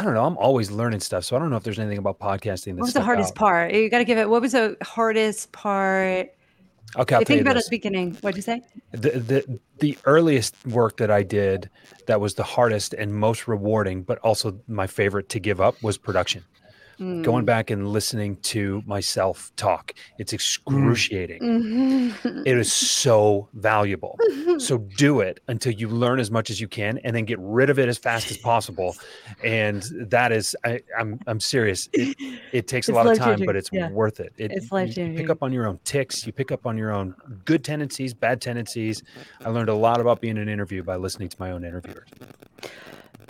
[0.00, 0.24] I don't know.
[0.24, 2.72] I'm always learning stuff, so I don't know if there's anything about podcasting.
[2.72, 3.74] What was the hardest part?
[3.74, 4.30] You got to give it.
[4.30, 6.32] What was the hardest part?
[6.96, 7.66] Okay, I'll think about this.
[7.66, 8.14] at the beginning.
[8.22, 8.62] What'd you say?
[8.92, 11.68] the, the the earliest work that I did
[12.06, 15.98] that was the hardest and most rewarding, but also my favorite to give up was
[15.98, 16.44] production.
[17.00, 17.22] Mm.
[17.24, 21.40] Going back and listening to myself talk, it's excruciating.
[21.40, 22.42] Mhm.
[22.46, 24.18] It is so valuable.
[24.60, 27.70] So do it until you learn as much as you can, and then get rid
[27.70, 28.94] of it as fast as possible.
[29.42, 31.88] And that is, I, I'm I'm serious.
[31.94, 32.14] It,
[32.52, 33.88] it takes a lot of time, but it's Yeah.
[33.90, 34.34] worth it.
[34.36, 35.16] it It's You life-changing.
[35.16, 36.26] pick up on your own ticks.
[36.26, 37.14] You pick up on your own
[37.46, 39.02] good tendencies, bad tendencies.
[39.46, 42.08] I learned a lot about being an interview by listening to my own interviewers.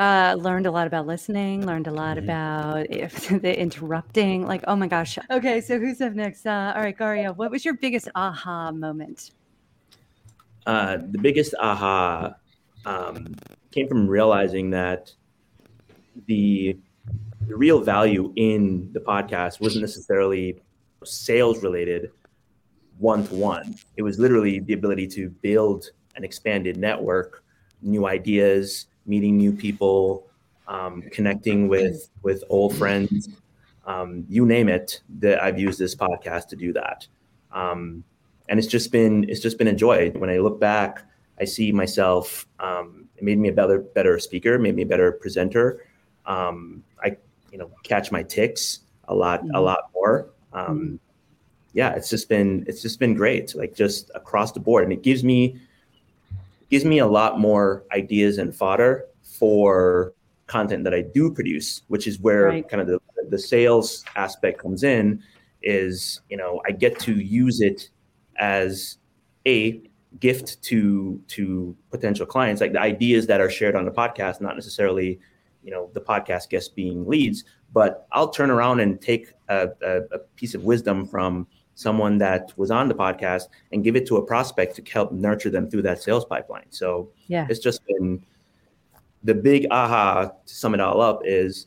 [0.01, 1.67] Uh, learned a lot about listening.
[1.67, 1.99] Learned a Mm-hmm.
[1.99, 4.47] lot about if the interrupting.
[4.47, 5.19] Like, oh my gosh.
[5.31, 6.47] Okay, so who's up next?
[6.47, 7.37] Uh, all right, Gario.
[7.37, 9.33] What was your biggest aha moment?
[10.67, 12.35] uh, the biggest aha
[12.87, 13.35] um,
[13.73, 15.13] came from realizing that
[16.27, 16.77] the,
[17.49, 20.61] the real value in the podcast wasn't necessarily
[21.05, 22.11] sales related
[22.99, 23.75] one to one.
[23.97, 27.43] It was literally the ability to build an expanded network,
[27.83, 30.27] new ideas, meeting new people,
[30.69, 33.29] um, connecting with with old friends,
[33.85, 35.01] um, you name it.
[35.19, 37.07] That I've used this podcast to do that.
[37.53, 38.05] Um,
[38.49, 40.11] and it's just been it's just been a joy.
[40.13, 41.03] When I look back,
[41.41, 42.47] I see myself.
[42.61, 45.85] Um, it made me a better better speaker, made me a better presenter.
[46.25, 47.17] Um, I
[47.53, 49.65] you know catch my ticks a lot a Mhm.
[49.65, 50.31] lot more.
[50.53, 51.01] Um,
[51.73, 55.03] yeah, it's just been it's just been great, like just across the board, and it
[55.03, 55.61] gives me
[56.71, 60.13] gives me a lot more ideas and fodder for
[60.47, 62.69] content that I do produce, which is where Right.
[62.69, 65.23] kind of the the sales aspect comes in.
[65.63, 67.91] Is you know I get to use it
[68.37, 68.99] as
[69.47, 69.81] a
[70.19, 74.55] gift to to potential clients, like the ideas that are shared on the podcast, not
[74.57, 75.21] necessarily
[75.63, 79.99] you know the podcast guests being leads, but I'll turn around and take a, a,
[80.13, 81.47] a piece of wisdom from
[81.81, 85.49] someone that was on the podcast and give it to a prospect to help nurture
[85.49, 86.67] them through that sales pipeline.
[86.69, 87.47] So Yeah.
[87.49, 88.23] it's just been
[89.25, 91.67] the big aha to sum it all up is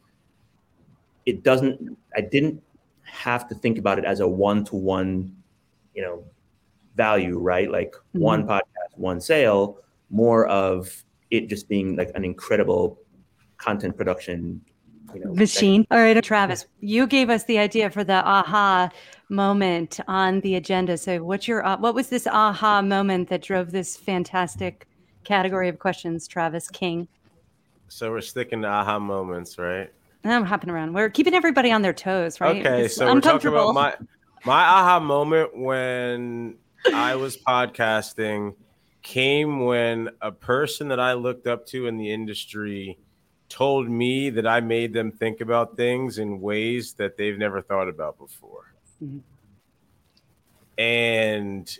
[1.25, 2.61] it doesn't I didn't
[3.01, 5.35] have to think about it as a one to one,
[5.95, 6.23] you know,
[6.95, 7.71] value, right?
[7.71, 8.19] Like mm-hmm.
[8.19, 9.79] one podcast, one sale,
[10.11, 12.99] more of it just being like an incredible
[13.57, 14.61] content production,
[15.13, 15.87] you know, Machine.
[15.89, 18.89] All right, Travis, you gave us the idea for the aha
[19.29, 20.97] moment on the agenda.
[20.97, 24.87] So, what's your uh, what was this aha moment that drove this fantastic
[25.23, 27.07] category of questions, Travis King?
[27.87, 29.91] So we're sticking to aha moments, right?
[30.23, 30.93] I'm hopping around.
[30.93, 32.65] We're keeping everybody on their toes, right?
[32.65, 33.95] Okay, It's so we're talking about my
[34.45, 36.57] my aha moment when
[36.93, 38.55] I was podcasting
[39.01, 42.97] came when a person that I looked up to in the industry
[43.49, 47.89] told me that I made them think about things in ways that they've never thought
[47.89, 48.72] about before.
[49.03, 49.21] Mhm.
[50.77, 51.77] And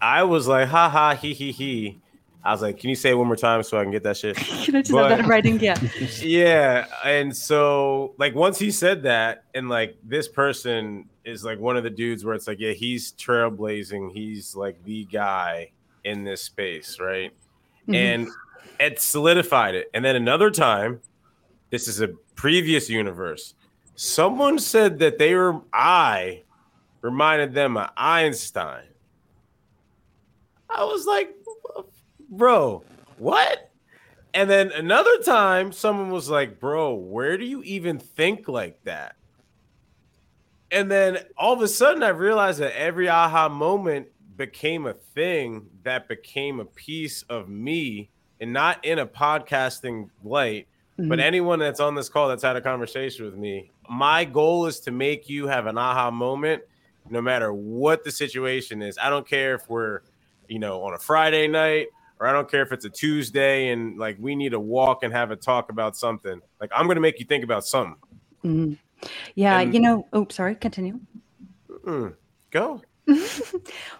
[0.00, 2.00] I was like, ha ha, he he he.
[2.44, 4.16] I was like, can you say it one more time so I can get that
[4.16, 4.36] shit?
[4.64, 5.58] Can I just have that in writing?
[5.58, 5.76] Yeah.
[6.22, 11.76] yeah and so like once he said that and like this person is like one
[11.76, 15.72] of the dudes where it's like yeah he's trailblazing he's like the guy
[16.04, 17.32] in this space right
[17.88, 17.94] Mhm.
[17.96, 18.28] and
[18.78, 21.00] it solidified it and then another time
[21.70, 23.54] this is a previous universe
[23.96, 26.42] someone said that they were i
[27.00, 28.84] reminded them of einstein
[30.70, 31.34] i was like
[32.30, 32.82] bro
[33.18, 33.70] what
[34.36, 39.16] and then another time, someone was like, Bro, where do you even think like that?
[40.70, 45.70] And then all of a sudden, I realized that every aha moment became a thing
[45.84, 51.22] that became a piece of me and not in a podcasting light, but Mhm.
[51.22, 53.70] anyone that's on this call that's had a conversation with me.
[53.88, 56.62] My goal is to make you have an aha moment
[57.08, 58.98] no matter what the situation is.
[59.00, 60.00] I don't care if we're,
[60.48, 63.98] you know, on a Friday night or I don't care if it's a Tuesday and
[63.98, 66.40] like we need to walk and have a talk about something.
[66.60, 67.96] Like I'm gonna make you think about something.
[68.44, 68.78] Mhm.
[69.34, 70.06] Yeah, And- you know.
[70.12, 70.54] Oh, sorry.
[70.56, 70.98] Continue.
[71.84, 72.14] Mm,
[72.50, 72.82] go.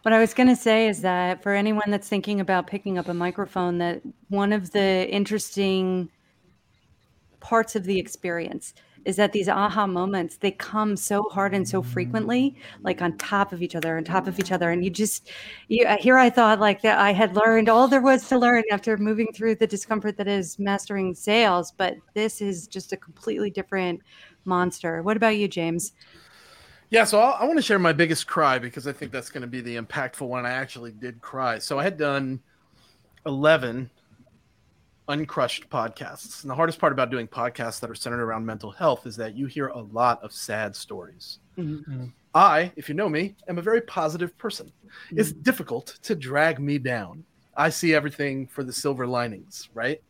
[0.02, 3.08] What I was going to say is that for anyone that's thinking about picking up
[3.08, 6.08] a microphone, that one of the interesting
[7.40, 8.74] parts of the experience
[9.06, 13.52] is that these aha moments they come so hard and so frequently like on top
[13.52, 15.30] of each other on top of each other and you just
[15.68, 18.62] you, uh, here i thought like that i had learned all there was to learn
[18.70, 23.48] after moving through the discomfort that is mastering sales but this is just a completely
[23.48, 24.00] different
[24.44, 25.92] monster what about you james
[26.90, 29.42] Yeah, so I'll, I want to share my biggest cry because I think that's going
[29.42, 30.46] to be the impactful one.
[30.46, 31.58] I actually did cry.
[31.58, 32.38] So I had done
[33.26, 33.90] 11
[35.08, 36.42] uncrushed podcasts.
[36.42, 39.36] And the hardest part about doing podcasts that are centered around mental health is that
[39.36, 41.38] you hear a lot of sad stories.
[41.56, 42.12] Mhm.
[42.34, 44.70] I, if you know me, am a very positive person.
[45.10, 47.24] It's difficult to drag me down.
[47.56, 50.02] I see everything for the silver linings, right?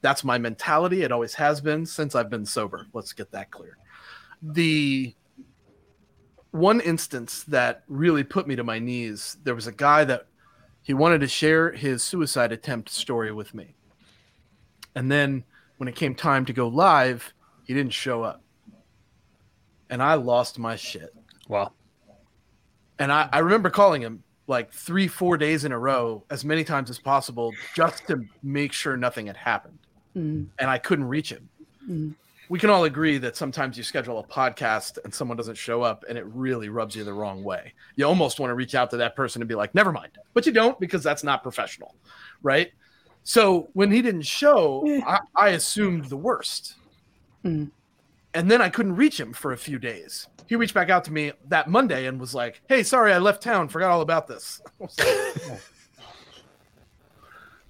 [0.00, 1.02] That's my mentality.
[1.02, 2.86] It always has been since I've been sober.
[2.94, 3.76] Let's get that clear.
[4.40, 5.14] The
[6.52, 10.26] one instance that really put me to my knees, there was a guy that
[10.82, 13.74] he wanted to share his suicide attempt story with me.
[14.94, 15.44] And then
[15.76, 17.32] when it came time to go live,
[17.64, 18.42] he didn't show up.
[19.90, 21.14] And I lost my shit.
[21.48, 21.72] Wow.
[22.98, 26.64] And I, I remember calling him like three, four days in a row, as many
[26.64, 29.78] times as possible, just to make sure nothing had happened.
[30.16, 30.48] Mhm.
[30.58, 31.48] And I couldn't reach him.
[31.88, 32.14] Mhm.
[32.48, 36.04] We can all agree that sometimes you schedule a podcast and someone doesn't show up
[36.08, 37.74] and it really rubs you the wrong way.
[37.94, 40.12] You almost want to reach out to that person and be like, never mind.
[40.32, 41.94] But you don't because that's not professional.
[42.42, 42.72] Right.
[43.28, 46.76] So when he didn't show, I, I assumed the worst.
[47.44, 47.70] Mhm.
[48.32, 50.28] And then I couldn't reach him for a few days.
[50.46, 53.42] He reached back out to me that Monday and was like, "Hey, sorry, I left
[53.42, 53.68] town.
[53.68, 55.60] Forgot all about this." I like,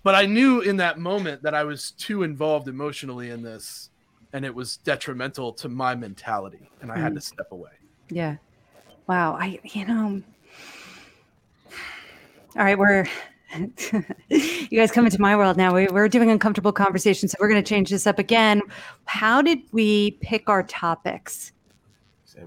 [0.05, 3.91] but I knew in that moment that I was too involved emotionally in this,
[4.33, 7.73] and it was detrimental to my mentality, and I had to step away.
[8.11, 8.37] Yeah.
[9.09, 9.35] Wow.
[9.35, 10.23] I, you know,
[12.57, 13.07] all right, we're,
[14.29, 15.75] you guys come into my world now.
[15.75, 17.33] We, we're doing uncomfortable conversations.
[17.33, 18.63] So we're going to change this up again.
[19.07, 21.53] How did we pick our topics?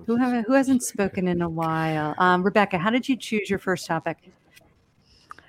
[0.05, 2.15] Who, have, who hasn't spoken in a while?
[2.17, 4.17] Um, Rebecca, how did you choose your first topic?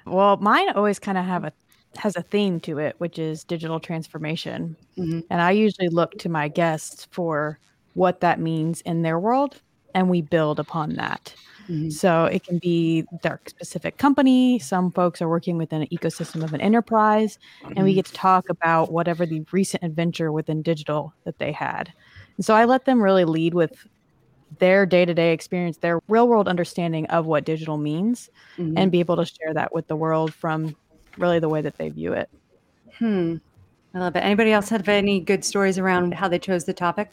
[0.04, 1.52] Well, mine always kind of have a
[1.98, 4.76] has a theme to it, which is digital transformation.
[4.96, 5.24] Mhm.
[5.28, 7.58] And I usually look to my guests for
[7.94, 9.60] what that means in their world,
[9.94, 11.34] and we build upon that.
[11.68, 11.92] Mhm.
[11.92, 14.58] So it can be their specific company.
[14.58, 17.38] Some folks are working within an ecosystem of an enterprise,
[17.76, 21.92] and we get to talk about whatever the recent adventure within digital that they had.
[22.36, 23.86] And so I let them really lead with
[24.58, 28.74] their day-to-day experience, their real-world understanding of what digital means, Mhm.
[28.76, 30.76] and be able to share that with the world from
[31.18, 32.28] really the way that they view it.
[32.98, 33.36] Hmm.
[33.94, 34.20] I love it.
[34.20, 37.12] Anybody else have any good stories around how they chose the topic?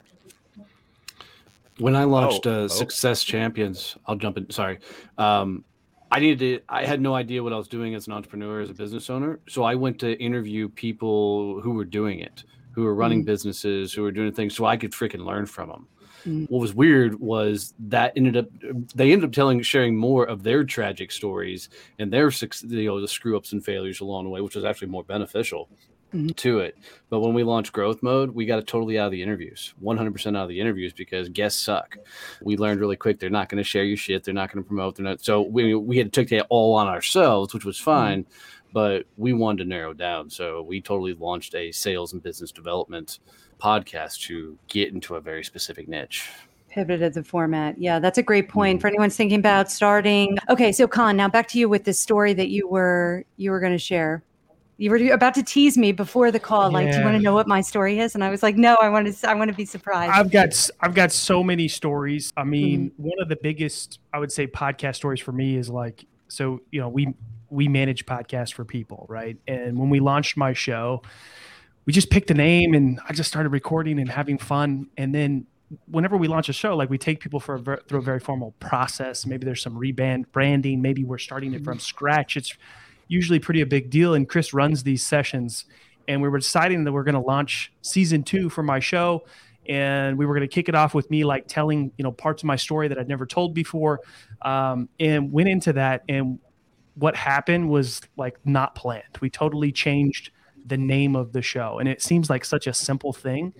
[1.80, 2.68] When I launched Oh, uh, oh.
[2.68, 4.50] Success Champions, I'll jump in.
[4.50, 4.80] Sorry.
[5.18, 5.64] Um,
[6.12, 8.70] I needed to, I had no idea what I was doing as an entrepreneur, as
[8.70, 9.40] a business owner.
[9.48, 14.02] So I went to interview people who were doing it, who were running businesses, who
[14.02, 15.88] were doing things so I could freaking learn from them.
[16.26, 16.50] Mm.
[16.50, 18.48] What was weird was that ended up,
[18.96, 22.32] they ended up telling, sharing more of their tragic stories and their,
[22.64, 25.70] you know, the screw ups and failures along the way, which was actually more beneficial.
[26.14, 26.30] Mm-hmm.
[26.30, 26.76] to it.
[27.12, 30.28] But when we launched growth mode, we got it totally out of the interviews, 100%
[30.36, 31.98] out of the interviews because guests suck.
[32.42, 34.68] We learned really quick they're not going to share your shit, they're not going to
[34.68, 35.24] promote, they're not.
[35.24, 37.86] So we we had to take it all on ourselves, which was mm-hmm.
[37.86, 38.26] fine.
[38.74, 43.20] But we wanted to narrow down, so we totally launched a sales and business development
[43.60, 46.28] podcast to get into a very specific niche.
[46.70, 47.80] Pivoted the format.
[47.80, 48.82] Yeah, that's a great point mm-hmm.
[48.82, 50.38] for anyone thinking about starting.
[50.50, 53.60] Okay, so Colin, now back to you with the story that you were you were
[53.60, 54.24] going to share.
[54.80, 57.34] You were about to tease me before the call, like, "Do you want to know
[57.34, 59.30] what my story is?" And I was like, "No, I want to.
[59.30, 62.32] I want to be surprised." I've got I've got so many stories.
[62.38, 63.04] I mean, Mm-hmm.
[63.04, 66.80] one of the biggest I would say podcast stories for me is like so you
[66.80, 67.14] know we
[67.50, 69.36] we manage podcasts for people, right?
[69.48, 71.02] And when we launched my show,
[71.86, 74.88] we just picked a name and I just started recording and having fun.
[74.98, 75.46] And then
[75.92, 78.20] whenever we launch a show, like we take people for a ver- through a very
[78.20, 79.26] formal process.
[79.26, 80.82] Maybe there's some reband branding.
[80.82, 82.38] Maybe we're starting it from scratch.
[82.38, 82.56] It's
[83.10, 84.14] usually pretty a big deal.
[84.14, 85.66] And Chris runs these sessions.
[86.08, 89.26] And we were deciding that we're going to launch season two for my show.
[89.68, 92.42] And we were going to kick it off with me like telling, you know, parts
[92.42, 94.00] of my story that I'd never told before.
[94.42, 96.04] Um, and went into that.
[96.08, 96.40] And
[96.96, 99.18] what happened was like not planned.
[99.22, 100.32] We totally changed
[100.66, 101.80] the name of the show.
[101.80, 103.54] And it seems like such a simple thing.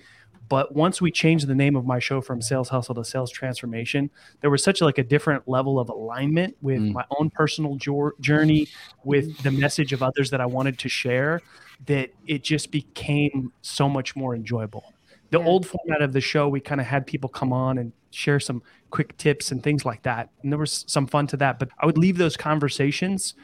[0.50, 4.10] But once we changed the name of my show from Sales Hustle to Sales Transformation,
[4.42, 6.92] there was such like a different level of alignment with mm.
[6.92, 8.68] my own personal jour- journey,
[9.04, 11.42] with the message of others that I wanted to share,
[11.86, 14.94] that it just became so much more enjoyable.
[15.30, 18.40] The old format of the show, we kind of had people come on and share
[18.40, 20.32] some quick tips and things like that.
[20.42, 21.60] And there was some fun to that.
[21.60, 23.36] But I would leave those conversations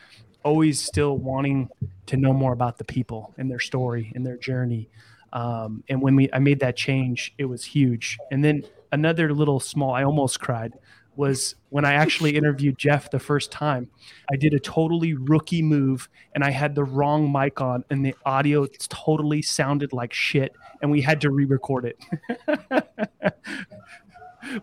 [0.44, 1.70] always still wanting
[2.06, 4.90] to know more about the people and their story and their journey.
[5.36, 8.18] Um, and when we I made that change, it was huge.
[8.32, 10.74] And then another little small, I almost cried,
[11.18, 13.90] was when I actually interviewed Jeff the first time.
[14.32, 18.16] I did a totally rookie move and I had the wrong mic on, and the
[18.26, 22.00] audio totally sounded like shit, and we had to re-record it.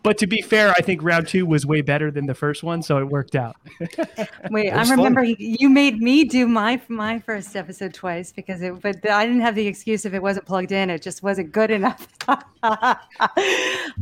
[0.02, 2.82] but to be fair, I think round two was way better than the first one,
[2.82, 3.56] so it worked out.
[4.50, 4.98] Wait, I was fun.
[4.98, 9.42] remember you made me do my my first episode twice because it, but I didn't
[9.42, 12.08] have the excuse if it wasn't plugged in, it just wasn't good enough.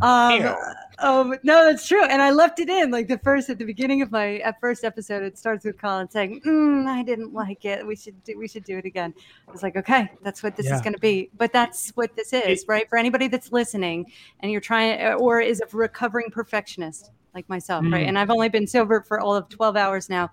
[0.01, 0.57] um,
[1.03, 4.03] oh no, that's true, and I left it in like the first at the beginning
[4.03, 5.23] of my at first episode.
[5.23, 7.87] It starts with Colin saying, mm, "I didn't like it.
[7.87, 9.15] We should do we should do it again."
[9.49, 12.33] I was like, "Okay, that's what this is going to be." But that's what this
[12.33, 12.89] is, right?
[12.89, 14.07] For anybody that's listening
[14.41, 18.05] and you're trying or is a recovering perfectionist like myself, right?
[18.05, 18.09] Mm.
[18.09, 20.31] And I've only been sober for all of 12 hours now.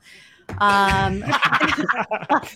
[0.60, 1.20] Um,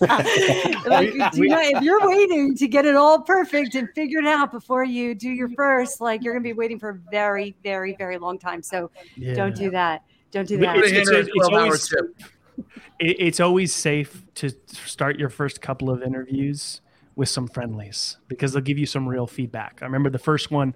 [0.86, 4.26] like, We- do we- not- if you're waiting to get it all perfect and figured
[4.26, 7.54] out before you do your first, like you're going to be waiting for a very,
[7.62, 8.62] very, very long time.
[8.62, 8.90] So
[9.34, 10.02] don't do that.
[10.30, 10.76] Don't do that.
[10.78, 11.92] It's, it's- it's- it's always,
[12.98, 16.80] it- it's always safe to start your first couple of interviews
[17.14, 19.78] with some friendlies because they'll give you some real feedback.
[19.82, 20.74] I remember the first one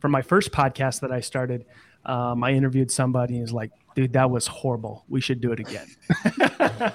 [0.00, 1.64] from my first podcast that I started.
[2.06, 5.04] Um, I interviewed somebody and was like, dude, that was horrible.
[5.08, 5.88] We should do it again.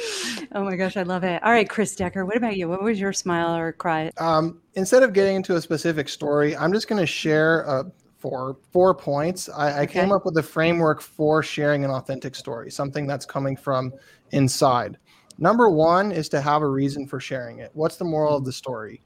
[0.52, 1.42] oh my gosh, I love it.
[1.42, 2.68] All right, Chris Decker, what about you?
[2.68, 4.10] What was your smile or cry?
[4.18, 7.84] Um, instead of getting into a specific story, I'm just going to share uh,
[8.18, 9.48] four four points.
[9.48, 13.56] I, I came up with a framework for sharing an authentic story, something that's coming
[13.56, 13.92] from
[14.30, 14.98] inside.
[15.38, 17.70] Number one is to have a reason for sharing it.
[17.74, 19.02] What's the moral of the story?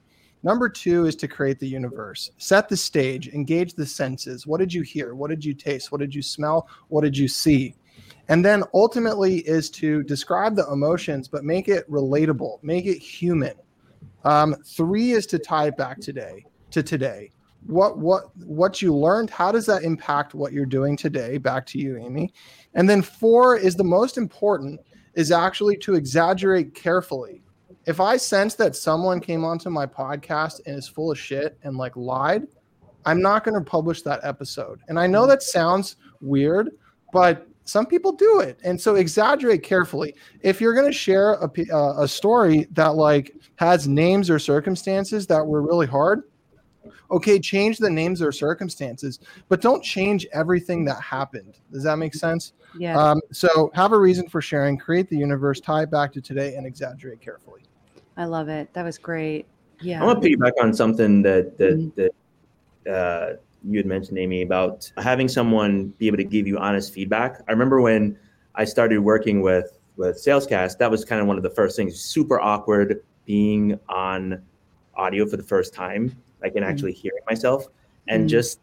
[0.46, 4.46] Number two is to create the universe, set the stage, engage the senses.
[4.46, 5.16] What did you hear?
[5.16, 5.90] What did you taste?
[5.90, 6.68] What did you smell?
[6.86, 7.74] What did you see?
[8.28, 13.54] And then ultimately is to describe the emotions, but make it relatable, make it human.
[14.22, 17.32] Um, three is to tie it back today to today.
[17.66, 19.30] What what what you learned?
[19.30, 21.38] How does that impact what you're doing today?
[21.38, 22.32] Back to you, Amy.
[22.74, 24.78] And then four is the most important.
[25.14, 27.42] Is actually to exaggerate carefully.
[27.86, 31.76] If I sense that someone came onto my podcast and is full of shit and
[31.76, 32.46] like lied,
[33.04, 34.80] I'm not going to publish that episode.
[34.88, 36.70] And I know that sounds weird,
[37.12, 38.58] but some people do it.
[38.64, 40.14] And so exaggerate carefully.
[40.40, 45.26] If you're going to share a, uh, a story that like has names or circumstances
[45.28, 46.24] that were really hard,
[47.10, 51.58] okay, change the names or circumstances, but don't change everything that happened.
[51.72, 52.52] Does that make sense?
[52.78, 52.98] Yeah.
[52.98, 56.56] Um, so have a reason for sharing, create the universe, tie it back to today,
[56.56, 57.62] and exaggerate carefully.
[58.16, 58.72] I love it.
[58.72, 59.46] That was great.
[59.80, 60.02] Yeah.
[60.02, 62.12] I want to piggyback on something that that
[62.84, 66.94] that uh, you had mentioned, Amy, about having someone be able to give you honest
[66.94, 67.42] feedback.
[67.48, 68.18] I remember when
[68.54, 72.00] I started working with with Salescast, that was kind of one of the first things.
[72.00, 74.42] Super awkward being on
[74.94, 77.66] audio for the first time, like and actually hearing myself,
[78.08, 78.28] and Mhm.
[78.28, 78.60] just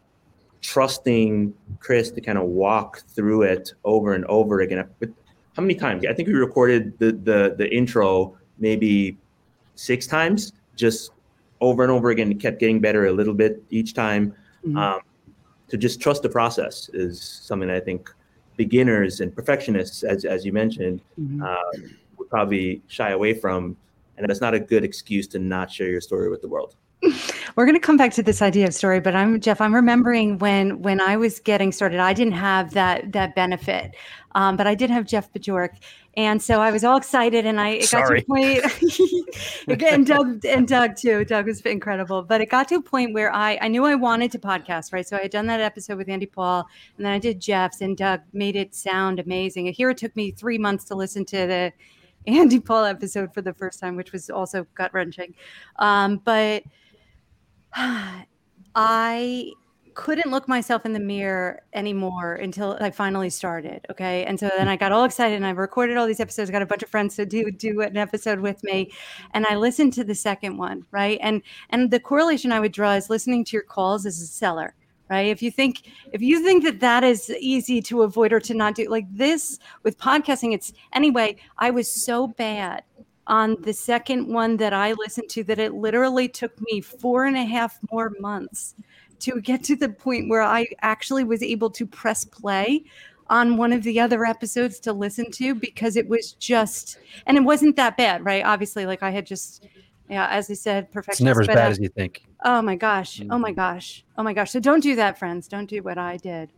[0.62, 4.84] trusting Chris to kind of walk through it over and over again.
[4.98, 5.10] But
[5.54, 6.06] how many times?
[6.06, 9.18] I think we recorded the the the intro maybe
[9.74, 11.10] six times just
[11.60, 14.34] over and over again, it kept getting better a little bit each time.
[14.66, 14.76] Mm-hmm.
[14.76, 15.00] Um,
[15.68, 18.12] to just trust the process is something that I think
[18.56, 21.42] beginners and perfectionists, as, as you mentioned, Mm-hmm.
[21.42, 23.76] uh, would probably shy away from.
[24.16, 26.76] And that's not a good excuse to not share your story with the world.
[27.56, 29.60] We're going to come back to this idea of story, but I'm Jeff.
[29.60, 33.94] I'm remembering when when I was getting started, I didn't have that that benefit,
[34.34, 35.76] um, but I did have Jeff Bajorek,
[36.16, 39.82] and so I was all excited, and I it got to a point.
[39.82, 41.24] and Doug and Doug too.
[41.24, 44.32] Doug was incredible, but it got to a point where I I knew I wanted
[44.32, 45.06] to podcast, right?
[45.06, 47.96] So I had done that episode with Andy Paul, and then I did Jeff's, and
[47.96, 49.66] Doug made it sound amazing.
[49.72, 51.72] Here it took me three months to listen to the
[52.26, 55.36] Andy Paul episode for the first time, which was also gut wrenching,
[55.78, 56.64] um, but.
[58.74, 59.52] I
[59.94, 63.86] couldn't look myself in the mirror anymore until I finally started.
[63.90, 64.24] Okay.
[64.24, 64.68] And so then mm-hmm.
[64.70, 67.16] I got all excited and I recorded all these episodes, got a bunch of friends
[67.16, 68.92] to do do an episode with me.
[69.32, 71.18] And I listened to the second one, right?
[71.22, 74.74] And and the correlation I would draw is listening to your calls as a seller.
[75.10, 75.26] Right.
[75.26, 78.74] If you think if you think that that is easy to avoid or to not
[78.74, 82.82] do like this with podcasting, it's anyway, I was so bad
[83.26, 87.36] on the second one that I listened to that it literally took me four and
[87.36, 88.74] a half more months
[89.20, 92.84] to get to the point where I actually was able to press play
[93.28, 97.40] on one of the other episodes to listen to because it was just and it
[97.40, 98.44] wasn't that bad, right?
[98.44, 99.66] Obviously, like I had just
[100.08, 101.14] yeah, as I said, perfect.
[101.14, 102.24] It's never as bad as you think.
[102.44, 103.22] Oh my gosh.
[103.30, 103.56] Oh my mm-hmm.
[103.56, 104.04] gosh.
[104.18, 104.50] Oh my gosh.
[104.50, 105.48] So don't do that, friends.
[105.48, 106.50] Don't do what I did.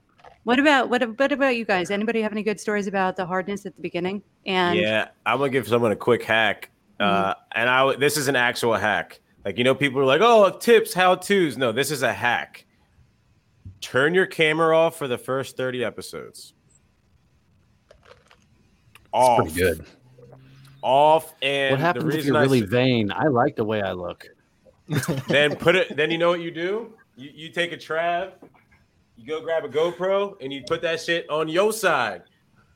[0.46, 1.90] What about what, what about you guys?
[1.90, 4.22] Anybody have any good stories about the hardness at the beginning?
[4.46, 6.70] And yeah, I'm gonna give someone a quick hack.
[7.00, 9.18] Uh, and I this is an actual hack.
[9.44, 12.64] Like you know, people are like, "Oh, tips, how tos." No, this is a hack.
[13.80, 16.54] Turn your camera off for the first 30 episodes.
[19.12, 19.38] Off.
[19.38, 19.84] Pretty good.
[20.80, 21.34] Off.
[21.42, 23.10] And what the happens if you're I really s- vain?
[23.10, 24.28] I like the way I look.
[25.26, 25.88] then put it.
[25.96, 26.92] Then you know what you do.
[27.16, 28.30] You, you take a trav,
[29.16, 32.22] you go grab a GoPro, and you put that shit on your side,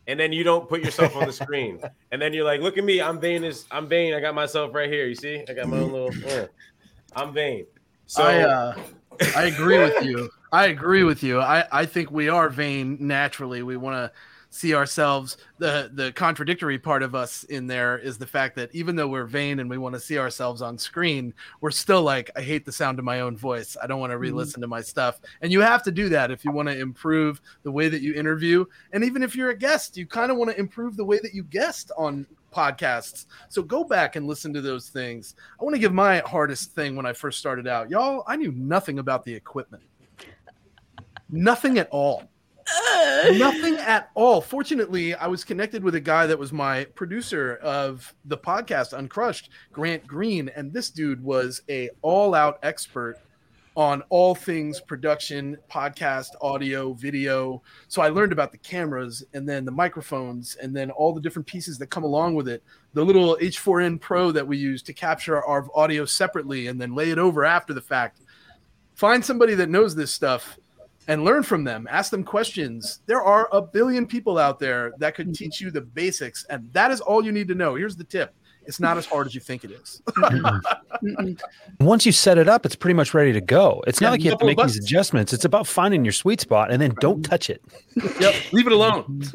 [0.07, 1.81] and then you don't put yourself on the screen.
[2.13, 4.15] And then you're like, "Look at me, I'm vain as I'm vain.
[4.15, 5.07] I got myself right here.
[5.07, 6.31] You see, I got my own little.
[6.43, 6.47] uh,
[7.15, 7.67] I'm vain."
[8.07, 8.79] So I uh,
[9.37, 10.31] I agree with you.
[10.53, 11.41] I agree with you.
[11.41, 13.63] I, I think we are vain naturally.
[13.63, 14.13] We want to
[14.51, 15.37] see ourselves.
[15.59, 19.25] The the contradictory part of us in there is the fact that even though we're
[19.25, 22.73] vain and we want to see ourselves on screen, we're still like, I hate the
[22.73, 23.77] sound of my own voice.
[23.83, 24.23] I don't want to mm-hmm.
[24.23, 25.21] re-listen to my stuff.
[25.41, 28.15] And you have to do that if you want to improve the way that you
[28.15, 28.65] interview.
[28.93, 31.33] And even if you're a guest, you kind of want to improve the way that
[31.33, 33.27] you guest on podcasts.
[33.49, 35.37] So go back and listen to those things.
[35.61, 37.89] I want to give my hardest thing when I first started out.
[37.89, 39.85] Y'all, I knew nothing about the equipment.
[41.29, 42.25] Nothing at all.
[43.33, 44.41] Nothing at all.
[44.41, 49.51] Fortunately, I was connected with a guy that was my producer of the podcast Uncrushed,
[49.73, 53.17] Grant Green, and this dude was a all-out expert
[53.77, 57.63] on all things production, podcast, audio, video.
[57.89, 61.47] So I learned about the cameras and then the microphones and then all the different
[61.47, 62.63] pieces that come along with it.
[62.95, 67.11] The little H4n Pro that we use to capture our audio separately and then lay
[67.11, 68.21] it over after the fact.
[68.95, 70.59] Find somebody that knows this stuff
[71.09, 71.87] and learn from them.
[71.91, 73.01] Ask them questions.
[73.07, 76.91] There are a billion people out there that could teach you the basics, and that
[76.91, 77.75] is all you need to know.
[77.75, 78.35] Here's the tip.
[78.67, 80.03] It's not as hard as you think it is.
[81.81, 83.83] Once you set it up, it's pretty much ready to go.
[83.87, 85.33] It's Yeah, not like you have to couple make these adjustments.
[85.33, 87.63] It's about finding your sweet spot and then don't touch it.
[88.21, 89.23] yep, leave it alone.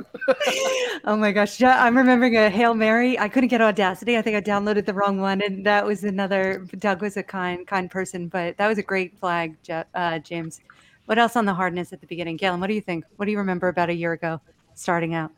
[1.08, 3.20] Oh my gosh, Ja- I'm remembering a Hail Mary.
[3.20, 4.18] I couldn't get Audacity.
[4.18, 6.66] I think I downloaded the wrong one, and that was another.
[6.80, 10.62] Doug was a kind, kind person, but that was a great flag, Ja- uh, James.
[11.06, 12.60] What else on the hardness at the beginning, Galen?
[12.60, 13.06] What do you think?
[13.18, 14.42] What do you remember about a year ago,
[14.74, 15.32] starting out?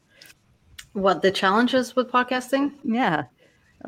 [0.94, 2.74] What the challenges with podcasting?
[2.84, 3.26] Yeah,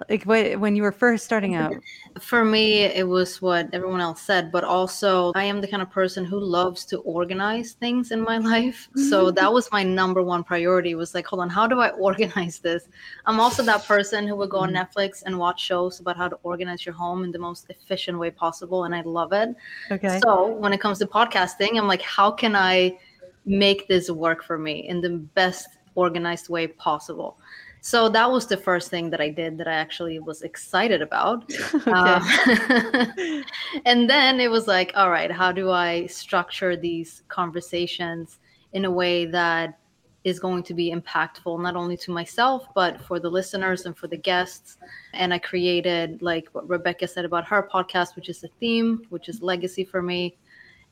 [0.10, 1.74] like when you were first starting out.
[2.20, 5.90] For me, it was what everyone else said, but also I am the kind of
[5.90, 8.88] person who loves to organize things in my life.
[9.10, 9.36] So mm-hmm.
[9.36, 12.88] that was my number one priority was like, hold on, how do I organize this?
[13.26, 15.00] I'm also that person who would go on mm-hmm.
[15.00, 18.30] Netflix and watch shows about how to organize your home in the most efficient way
[18.30, 18.84] possible.
[18.84, 19.56] And I love it.
[19.92, 20.20] Okay.
[20.24, 22.98] So when it comes to podcasting, I'm like, how can I
[23.46, 27.40] make this work for me in the best organized way possible?
[27.82, 31.50] So that was the first thing that I did that I actually was excited about.
[31.88, 32.22] Um,
[33.86, 38.40] and then it was like, all right, how do I structure these conversations
[38.74, 39.80] in a way that
[40.24, 44.08] is going to be impactful not only to myself but for the listeners and for
[44.08, 44.78] the guests?
[45.14, 49.30] And i created like what rebecca said about her podcast which is a theme which
[49.30, 50.38] is legacy for me.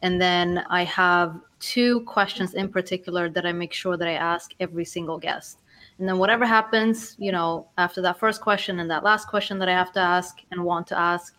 [0.02, 4.54] And then i have two questions in particular that i make sure that i ask
[4.60, 5.60] every single guest
[6.00, 9.70] and then whatever happens you know after that first question and that last question that
[9.70, 11.36] i have to ask and want to ask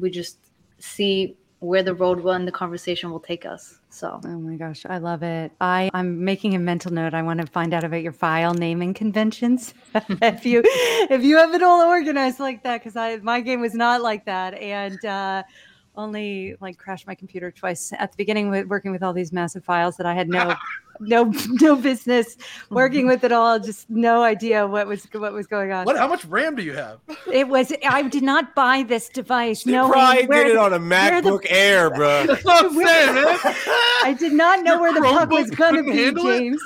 [0.00, 0.38] we just
[0.78, 3.78] see where the road will and the conversation will take us.
[3.88, 5.52] So Oh my gosh, I love it.
[5.60, 7.14] I I'm making a mental note.
[7.14, 9.72] I want to find out about your file naming conventions.
[9.94, 13.74] if you if you have it all organized like that, because I my game was
[13.74, 15.42] not like that, and uh,
[15.96, 19.64] only like crashed my computer twice at the beginning with working with all these massive
[19.64, 20.54] files that I had no
[21.00, 22.36] no no business
[22.70, 23.58] working with at all.
[23.58, 25.84] Just no idea what was what was going on.
[25.84, 25.96] What?
[25.96, 27.00] How much RAM do you have?
[27.32, 29.66] It was I did not buy this device.
[29.66, 32.26] No, Probably did it on a MacBook Air, bro.
[32.26, 33.38] That's what I'm saying, man.
[34.04, 36.12] I did not know where the puck was gonna be.
[36.12, 36.62] James.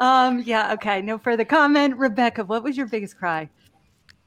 [0.00, 1.02] um, yeah, okay.
[1.02, 1.96] No further comment.
[1.96, 3.48] Rebecca, what was your biggest cry?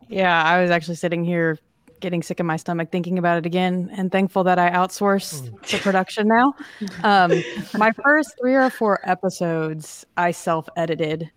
[0.08, 1.60] Yeah, I was actually sitting here
[2.00, 5.80] getting sick in my stomach thinking about it again and thankful that I outsourced the
[5.80, 6.54] production now.
[7.04, 7.32] Um,
[7.74, 11.30] my first three or four episodes I self edited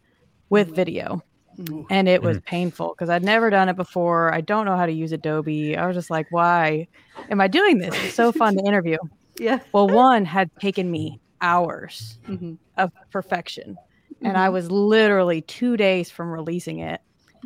[0.51, 1.23] with video.
[1.91, 4.33] And it was painful because I'd never done it before.
[4.33, 5.77] I don't know how to use Adobe.
[5.77, 6.89] I was just like, why
[7.31, 7.95] am I doing this?
[7.95, 8.97] It's so fun to interview.
[9.39, 9.61] Yeah.
[9.73, 12.59] Well, one had taken me hours Mhm.
[12.77, 13.77] of perfection.
[14.23, 17.01] And I was literally two days from releasing it.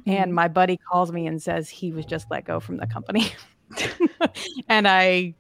[0.05, 3.33] And my buddy calls me and says he was just let go from the company.
[4.69, 5.35] and I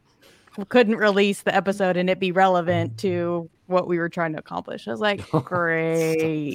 [0.68, 4.88] couldn't release the episode and it be relevant to what we were trying to accomplish.
[4.88, 6.54] I was like, great.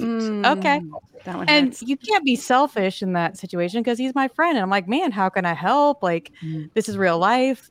[0.80, 0.92] Mm,
[1.24, 1.82] That one And hurts.
[1.82, 4.56] you can't be selfish in that situation because he's my friend.
[4.56, 6.02] And I'm like, man, how can I help?
[6.02, 6.70] Like, Mm.
[6.74, 7.70] this is real life.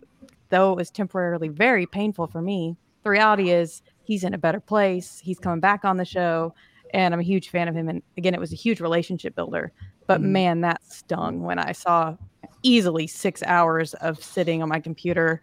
[0.49, 4.59] Though it was temporarily very painful for me, the reality is he's in a better
[4.59, 5.19] place.
[5.23, 6.53] He's coming back on the show.
[6.93, 7.88] And I'm a huge fan of him.
[7.89, 9.71] And again, it was a huge relationship builder.
[10.08, 10.26] But Mhm.
[10.26, 12.16] man, that stung when I saw
[12.64, 15.41] easily six hours of sitting on my computer,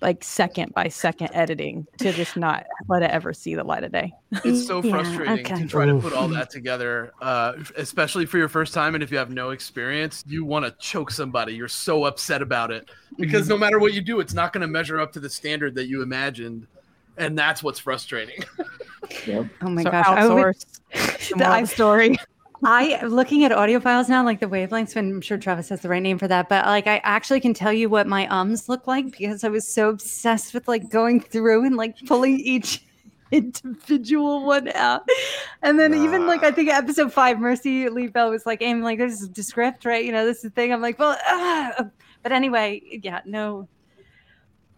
[0.00, 3.92] like second by second editing to just not let it ever see the light of
[3.92, 4.12] day.
[4.44, 5.62] It's so Yeah, frustrating okay.
[5.62, 8.94] to try to put all that together, uh, especially for your first time.
[8.96, 11.54] And if you have no experience, you want to choke somebody.
[11.54, 14.66] You're so upset about it because no matter what you do, it's not going to
[14.66, 16.66] measure up to the standard that you imagined.
[17.16, 18.42] And that's what's frustrating.
[19.28, 20.06] Oh my so gosh.
[20.06, 20.56] I would-
[20.92, 22.16] the moral the story.
[22.64, 25.88] I looking at audio files now, like the wavelengths, and I'm sure Travis has the
[25.88, 28.86] right name for that, but like I actually can tell you what my ums look
[28.86, 32.84] like because I was so obsessed with like going through and like pulling each
[33.32, 35.02] individual one out.
[35.62, 38.98] And then even like I think episode five, Mercy Lee Bell was like, aim like
[38.98, 40.04] this is the script, right?
[40.04, 40.72] You know, this is the thing.
[40.72, 41.86] I'm like, well, ah.
[42.22, 43.68] but anyway, yeah, no.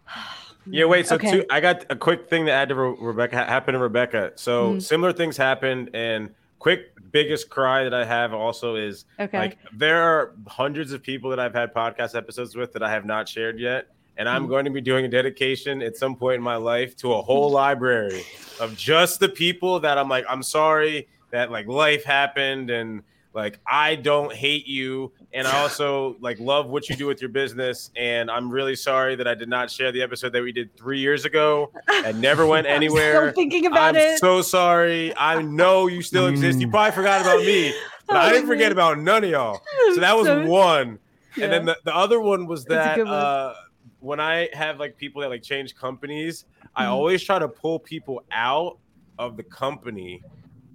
[0.67, 1.07] Yeah, wait.
[1.07, 1.31] So Okay.
[1.31, 3.37] two, I got a quick thing to add to Re- Rebecca.
[3.37, 4.33] ha- Happened to Rebecca.
[4.37, 4.83] So Mhm.
[4.83, 6.31] similar things happened, and
[6.65, 9.37] quick biggest cry that I have also is Okay.
[9.39, 13.05] like there are hundreds of people that I've had podcast episodes with that I have
[13.05, 14.49] not shared yet, and I'm Mhm.
[14.49, 17.51] going to be doing a dedication at some point in my life to a whole
[17.63, 18.23] library
[18.61, 23.03] of just the people that I'm like, I'm sorry that like life happened and
[23.35, 27.29] like I don't hate you and I also like love what you do with your
[27.29, 30.75] business and I'm really sorry that I did not share the episode that we did
[30.77, 33.31] 3 years ago and never went I'm anywhere.
[33.31, 34.19] still thinking about I'm it.
[34.21, 35.13] so sorry.
[35.17, 36.61] I know you still exist.
[36.61, 37.75] You probably forgot about me,
[38.07, 39.61] but I didn't forget about none of y'all.
[39.95, 40.99] So that was So- one.
[41.37, 41.45] Yeah.
[41.45, 43.09] And then the, the other one was that one.
[43.09, 43.55] uh,
[43.99, 46.45] when I have like people that like change companies,
[46.77, 46.91] I Mhm.
[46.91, 48.79] always try to pull people out
[49.19, 50.23] of the company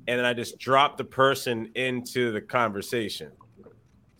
[0.07, 3.32] and then I just drop the person into the conversation.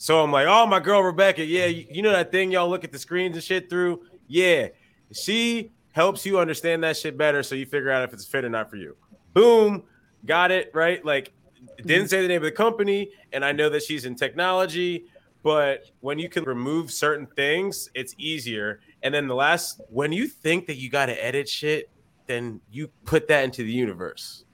[0.02, 2.92] So I'm like, oh, my girl Rebecca, yeah, you, know that thing y'all look at
[2.94, 4.02] the screens and shit through?
[4.30, 4.70] Yeah,
[5.12, 8.50] she helps you understand that shit better so you figure out if it's fit or
[8.50, 8.96] not for you.
[9.34, 9.84] Boom,
[10.26, 11.04] got it, right?
[11.04, 11.34] Like,
[11.76, 12.08] didn't mm-hmm.
[12.08, 15.04] say the name of the company, and I know that she's in technology,
[15.44, 18.80] but when you can remove certain things, it's easier.
[19.04, 21.90] And then the last, when you think that you got to edit shit,
[22.26, 24.46] then you put that into the universe.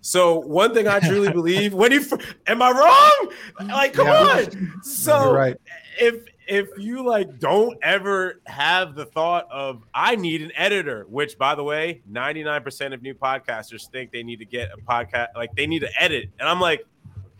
[0.00, 2.04] So one thing I truly believe when you
[2.46, 3.68] am I wrong?
[3.68, 4.44] Like, come Yeah.
[4.46, 4.82] on.
[4.82, 5.56] So right.
[6.00, 11.38] if if you like don't ever have the thought of I need an editor, which
[11.38, 15.54] by the way, 99% of new podcasters think they need to get a podcast, like
[15.54, 16.28] they need to edit.
[16.40, 16.84] And I'm like,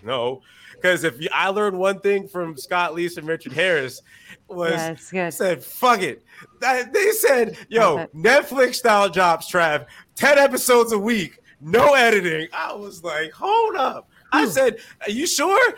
[0.02, 0.42] no.
[0.74, 4.00] Because if you, I learned one thing from Scott Leese and Richard Harris
[4.48, 6.24] was Yeah, said, fuck it.
[6.60, 9.84] That, they said, yo, Netflix style jobs, Trav,
[10.14, 12.48] 10 episodes a week, no editing.
[12.52, 14.08] I was like, hold up.
[14.32, 15.74] I said, are you sure?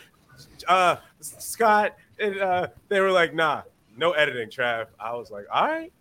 [0.68, 3.62] Uh, Scott, and uh, they were like, nah,
[3.96, 4.86] no editing, Trav.
[5.00, 5.92] I was like, all right.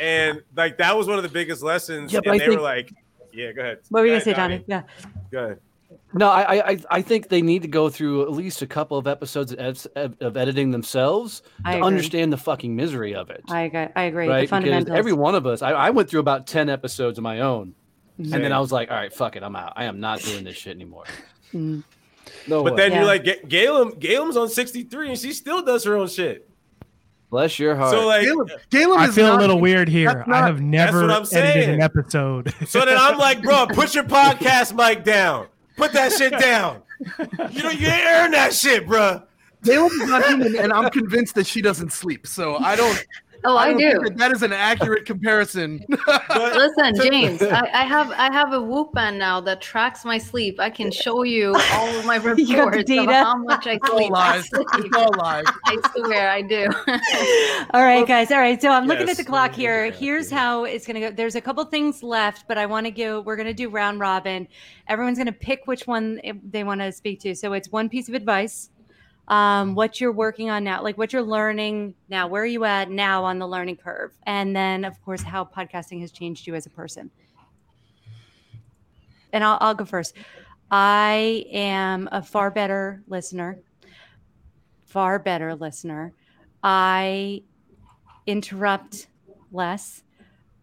[0.00, 2.12] And like, that was one of the biggest lessons.
[2.12, 2.92] Yeah, but and I they think- were like,
[3.32, 3.78] yeah, go ahead.
[3.88, 4.64] What were you Go gonna say, Johnny?
[4.66, 4.82] Yeah.
[5.32, 5.58] Go ahead.
[6.12, 8.96] No, I, I, I- I think they need to go through at least a couple
[8.98, 9.58] of episodes of,
[9.96, 11.86] ed- of editing themselves I to agree.
[11.88, 13.42] understand the fucking misery of it.
[13.48, 13.86] I agree.
[13.96, 14.28] I agree.
[14.28, 14.36] right?
[14.36, 14.96] The Because fundamentals.
[14.98, 17.74] every one of us, I, I went through about ten episodes of my own,
[18.18, 19.72] and then I was like, all right, fuck it, I'm out.
[19.76, 21.04] I am not doing this shit anymore.
[21.52, 21.82] Mm.
[22.48, 22.76] No But way.
[22.76, 22.98] then Yeah.
[22.98, 26.48] you're like, Ga- Galen, Galen's on 63 and she still does her own shit.
[27.30, 27.90] Bless your heart.
[27.90, 30.24] So like, Caleb, Caleb I is feel a little weird here.
[30.26, 31.70] not- I have never what I'm edited saying.
[31.74, 32.54] an episode.
[32.66, 35.48] so then I'm like, bro, put your podcast mic down.
[35.76, 36.82] Put that shit down.
[37.50, 39.22] You know, you ain't earn that shit, bro.
[39.64, 42.26] Caleb is not human, and I'm convinced that she doesn't sleep.
[42.26, 43.04] So I don't.
[43.46, 44.00] Oh, I don't do.
[44.04, 45.84] that, that is an accurate comparison.
[46.06, 50.18] But Listen, James, I, I have I have a Whoop band now that tracks my
[50.18, 50.58] sleep.
[50.58, 53.12] I can show you all of my You got reports of data?
[53.12, 54.10] how much I It's all sleep.
[54.10, 54.48] lies.
[54.52, 55.44] It's all lies.
[55.66, 56.68] I swear I do.
[57.72, 58.30] All right, guys.
[58.30, 58.60] All right.
[58.60, 59.86] So I'm looking at the clock here.
[59.86, 61.10] yeah, Here's how it's going to go.
[61.14, 63.20] There's a couple things left, but I want to go.
[63.20, 64.48] We're going to do round robin.
[64.88, 66.20] Everyone's going to pick which one
[66.50, 67.34] they want to speak to.
[67.34, 68.70] So it's one piece of advice.
[69.26, 72.26] Um, what you're working on now, like what you're learning now.
[72.28, 74.12] Where are you at now on the learning curve?
[74.24, 77.10] And then, of course, how podcasting has changed you as a person.
[79.32, 80.14] And I'll, I'll go first.
[80.70, 83.58] I am a far better listener.
[84.84, 86.12] Far better listener.
[86.62, 87.42] I
[88.26, 89.08] interrupt
[89.50, 90.03] less.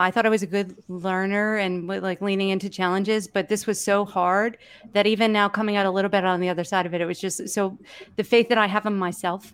[0.02, 3.80] I thought I was a good learner and like leaning into challenges, but this was
[3.80, 4.58] so hard
[4.93, 7.06] that even now coming out a little bit on the other side of it, it
[7.06, 7.78] was just so
[8.16, 9.54] the faith that I have in myself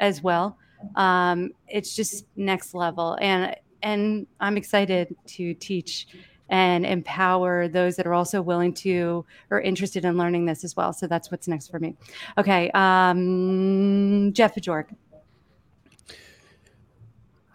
[0.00, 0.58] as well.
[0.96, 6.06] Um, it's just next level, and and I'm excited to teach
[6.48, 10.92] and empower those that are also willing to or interested in learning this as well.
[10.92, 11.96] So that's what's next for me.
[12.36, 14.94] Okay, um, Jeff Bajorek.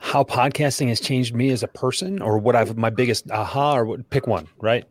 [0.10, 3.86] How podcasting has changed me as a person, or what I've my biggest aha, or
[3.86, 4.84] what, pick one, right?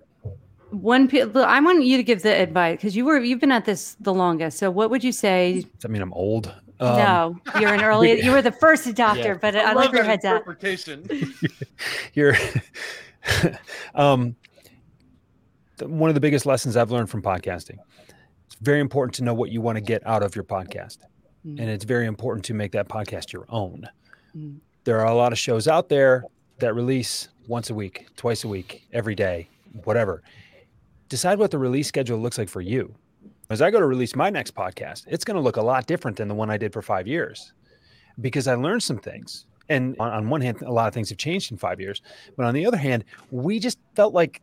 [0.70, 3.96] One, I want you to give the advice because you were you've been at this
[3.98, 4.58] the longest.
[4.58, 5.62] So, what would you say?
[5.62, 6.54] Does that mean I'm old?
[6.78, 8.22] Um, no, you're an early.
[8.22, 9.34] You were the first adopter, Yeah.
[9.34, 10.36] but I, like love where your that head's at.
[10.36, 11.34] interpretation.
[12.14, 12.36] you're
[13.96, 14.36] um
[15.80, 17.78] one of the biggest lessons I've learned from podcasting.
[18.46, 20.98] It's very important to know what you want to get out of your podcast.
[21.44, 21.58] Mm.
[21.58, 23.88] And it's very important to make that podcast your own.
[24.36, 24.60] Mm.
[24.84, 26.24] There are a lot of shows out there
[26.58, 29.48] that release once a week, twice a week, every day,
[29.84, 30.22] whatever.
[31.08, 32.94] Decide what the release schedule looks like for you.
[33.50, 36.16] As I go to release my next podcast, it's going to look a lot different
[36.16, 37.52] than the one I did for five years
[38.20, 39.46] because I learned some things.
[39.70, 42.02] And on, on one hand, a lot of things have changed in five years.
[42.36, 44.42] But on the other hand, we just felt like,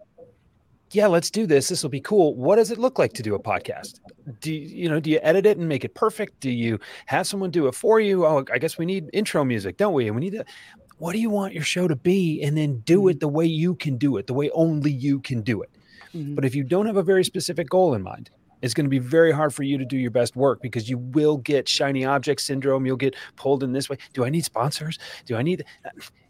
[0.96, 1.68] yeah, let's do this.
[1.68, 2.36] This will be cool.
[2.36, 4.00] What does it look like to do a podcast?
[4.42, 6.40] Do you, you know, do you edit it and make it perfect?
[6.40, 8.26] Do you have someone do it for you?
[8.26, 10.08] Oh, I guess we need intro music, don't we?
[10.08, 10.46] And we need to,
[10.98, 12.42] what do you want your show to be?
[12.42, 15.42] And then do it the way you can do it, the way only you can
[15.42, 15.70] do it.
[16.14, 16.36] Mhm.
[16.36, 18.30] But if you don't have a very specific goal in mind,
[18.62, 20.98] it's going to be very hard for you to do your best work because you
[20.98, 22.86] will get shiny object syndrome.
[22.86, 23.98] You'll get pulled in this way.
[24.14, 24.98] Do I need sponsors?
[25.26, 25.66] Do I need?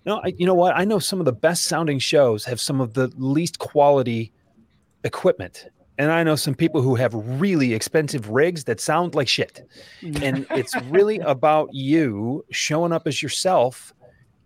[0.06, 0.76] No, I, you know what?
[0.76, 4.32] I know some of the best sounding shows have some of the least quality
[5.06, 9.66] equipment, and I know some people who have really expensive rigs that sound like shit.
[10.02, 10.22] Mm.
[10.22, 13.94] And it's really about you showing up as yourself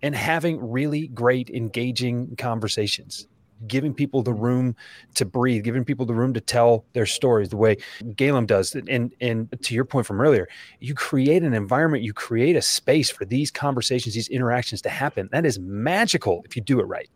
[0.03, 3.27] and having really great, engaging conversations
[3.67, 4.75] giving people the room
[5.15, 7.77] to breathe, giving people the room to tell their stories the way
[8.15, 8.75] Galen does.
[8.75, 10.47] And and to your point from earlier,
[10.79, 15.29] you create an environment, you create a space for these conversations, these interactions to happen.
[15.31, 17.09] That is magical if you do it right.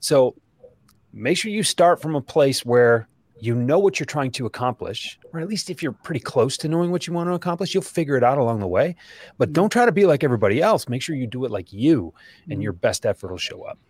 [0.00, 0.34] So
[1.12, 5.18] make sure you start from a place where you know what you're trying to accomplish,
[5.34, 7.82] or at least if you're pretty close to knowing what you want to accomplish, you'll
[7.82, 8.96] figure it out along the way.
[9.36, 10.88] But don't try to be like everybody else.
[10.88, 12.14] Make sure you do it like you,
[12.48, 13.78] and your best effort will show up.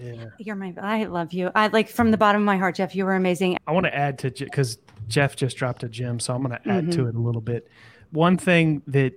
[0.00, 0.24] Yeah.
[0.38, 0.72] You're my.
[0.80, 1.50] I love you.
[1.54, 2.94] I like from the bottom of my heart, Jeff.
[2.96, 3.58] You were amazing.
[3.66, 4.78] I want to add to because
[5.08, 6.90] Jeff just dropped a gem, so I'm going to add Mm-hmm.
[7.02, 7.68] to it a little bit.
[8.12, 9.12] One thing that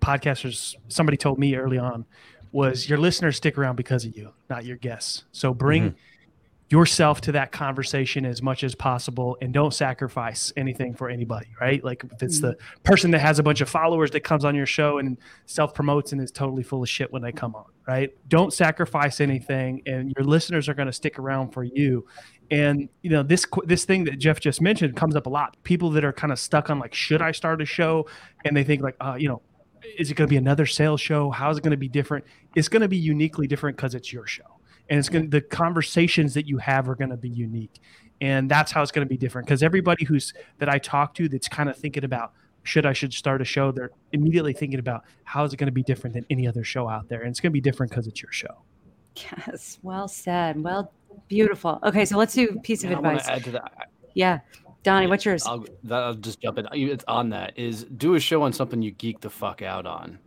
[0.00, 2.04] podcasters, somebody told me early on,
[2.52, 5.24] was your listeners stick around because of you, not your guests.
[5.32, 5.96] So bring Mm-hmm.
[6.72, 11.48] Yourself to that conversation as much as possible, and don't sacrifice anything for anybody.
[11.60, 11.84] Right?
[11.84, 12.82] Like if it's the Mm-hmm.
[12.82, 16.12] person that has a bunch of followers that comes on your show and self promotes
[16.12, 17.66] and is totally full of shit when they come on.
[17.86, 18.10] Right?
[18.28, 22.06] Don't sacrifice anything, and your listeners are going to stick around for you.
[22.50, 25.56] And you know this this thing that Jeff just mentioned comes up a lot.
[25.62, 28.06] People that are kind of stuck on like, should I start a show?
[28.44, 29.40] And they think like, uh, you know,
[29.98, 31.30] is it going to be another sales show?
[31.30, 32.24] How is it going to be different?
[32.54, 34.51] It's going to be uniquely different because it's your show,
[34.92, 37.80] and it's going to the conversations that you have are going to be unique,
[38.20, 39.46] and that's how it's going to be different.
[39.46, 42.34] Because everybody who's that I talk to that's kind of thinking about
[42.64, 45.72] should I should start a show, they're immediately thinking about how is it going to
[45.72, 48.06] be different than any other show out there, and it's going to be different because
[48.06, 48.64] it's your show.
[49.16, 49.78] Yes.
[49.82, 50.62] Well said.
[50.62, 50.92] Well,
[51.26, 51.78] beautiful.
[51.82, 53.28] Okay, so let's do a piece of And I advice.
[53.28, 53.88] add to that.
[54.12, 54.40] Yeah,
[54.82, 55.46] Donnie, what's yours?
[55.46, 56.68] I'll, I'll just jump in.
[56.72, 57.58] It's on that.
[57.58, 60.18] Is do a show on something you geek the fuck out on.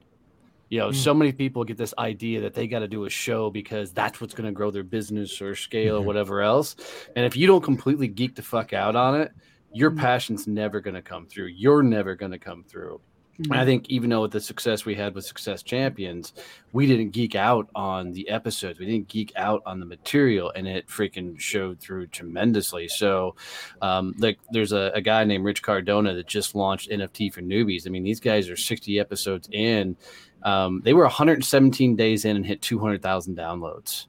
[0.69, 3.49] You know, so many people get this idea that they got to do a show
[3.51, 6.75] because that's what's going to grow their business or scale or whatever else.
[7.15, 9.31] And if you don't completely geek the fuck out on it,
[9.73, 9.99] your Mm-hmm.
[9.99, 11.47] passion's never going to come through.
[11.47, 12.99] You're never going to come through.
[13.37, 16.31] And I think even though with the success we had with Success Champions,
[16.71, 18.79] we didn't geek out on the episodes.
[18.79, 22.87] We didn't geek out on the material, and it freaking showed through tremendously.
[22.87, 23.35] So,
[23.81, 27.85] um, like, there's a, a guy named Rich Cardona that just launched NFT for newbies.
[27.85, 29.97] I mean, these guys are 60 episodes in.
[30.45, 34.05] Um, they were 117 days in and hit 200,000 downloads.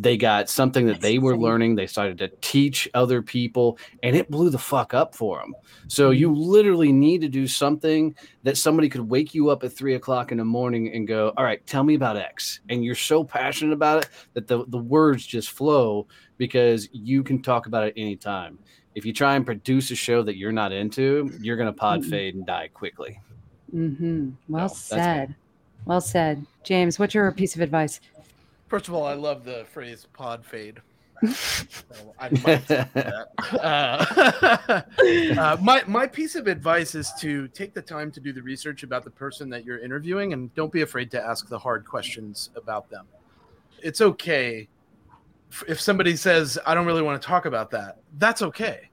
[0.00, 1.74] They got something that they were learning.
[1.74, 5.54] They started to teach other people and it blew the fuck up for them
[5.88, 8.14] so you literally need to do something
[8.44, 11.42] that somebody could wake you up at three o'clock in the morning and go all
[11.42, 12.60] right tell me about x.
[12.68, 17.42] And you're so passionate about it that the, the words just flow because you can
[17.42, 18.58] talk about it anytime.
[18.94, 22.02] If you try and produce a show that you're not into you're going to pod
[22.02, 22.10] Mhm.
[22.10, 23.20] fade and die quickly.
[23.74, 24.30] Mm-hmm.
[24.48, 25.34] Well So, that's said.
[25.84, 26.46] Well said.
[26.64, 28.00] James, what's your piece of advice?
[28.68, 30.80] First of all, I love the phrase pod fade.
[31.26, 33.28] So I might that.
[33.48, 34.82] Uh,
[35.40, 38.82] uh, my my piece of advice is to take the time to do the research
[38.82, 42.50] about the person that you're interviewing, and don't be afraid to ask the hard questions
[42.54, 43.06] about them.
[43.82, 44.68] It's okay
[45.66, 48.90] if somebody says, "I don't really want to talk about that." That's okay.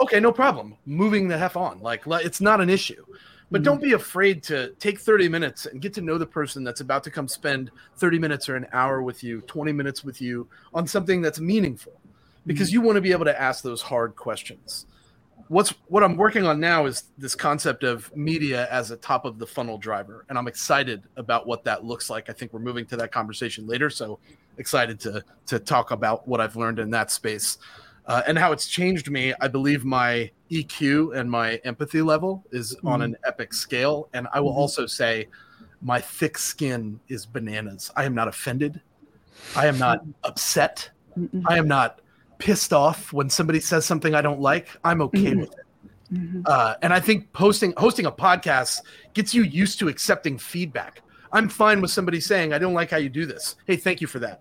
[0.00, 0.76] Okay, no problem.
[0.86, 1.80] Moving the hef on.
[1.80, 3.04] Like it's not an issue.
[3.50, 3.84] But don't mm.
[3.84, 7.10] be afraid to take 30 minutes and get to know the person that's about to
[7.10, 11.20] come spend 30 minutes or an hour with you, 20 minutes with you on something
[11.20, 12.00] that's meaningful
[12.46, 12.74] because mm.
[12.74, 14.86] you want to be able to ask those hard questions.
[15.48, 19.40] What's what I'm working on now is this concept of media as a top of
[19.40, 22.30] the funnel driver and I'm excited about what that looks like.
[22.30, 24.20] I think we're moving to that conversation later, so
[24.58, 27.58] excited to to talk about what I've learned in that space.
[28.10, 29.32] Uh, and how it's changed me.
[29.40, 33.04] I believe my EQ and my empathy level is on Mhm.
[33.04, 34.08] an epic scale.
[34.12, 34.56] And I will Mhm.
[34.56, 35.28] also say
[35.80, 37.92] my thick skin is bananas.
[37.94, 38.80] I am not offended.
[39.54, 40.90] I am not upset.
[41.46, 42.00] I am not
[42.38, 44.68] pissed off when somebody says something I don't like.
[44.82, 46.46] I'm okay with it.
[46.46, 48.80] Uh, and I think posting hosting a podcast
[49.14, 51.02] gets you used to accepting feedback.
[51.32, 53.54] I'm fine with somebody saying, I don't like how you do this.
[53.66, 54.40] Hey, thank you for that.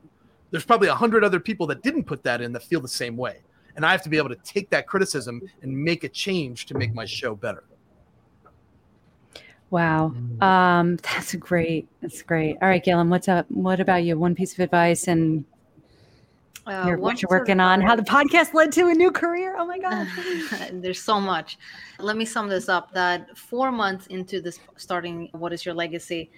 [0.50, 3.16] There's probably a hundred other people that didn't put that in that feel the same
[3.16, 3.42] way.
[3.80, 6.74] And I have to be able to take that criticism and make a change to
[6.78, 7.64] make my show better.
[9.70, 10.14] Wow.
[10.42, 11.88] Um, that's great.
[12.02, 12.58] That's great.
[12.62, 13.46] All right, Galen, what's up?
[13.50, 14.20] What about you?
[14.20, 15.46] One piece of advice and
[16.68, 19.56] Uh, your- what you're working on, how the podcast led to a new career.
[19.58, 20.06] Oh my God.
[20.74, 21.58] There's so much.
[22.00, 26.32] Let me sum this up that four months into this starting What is Your Legacy?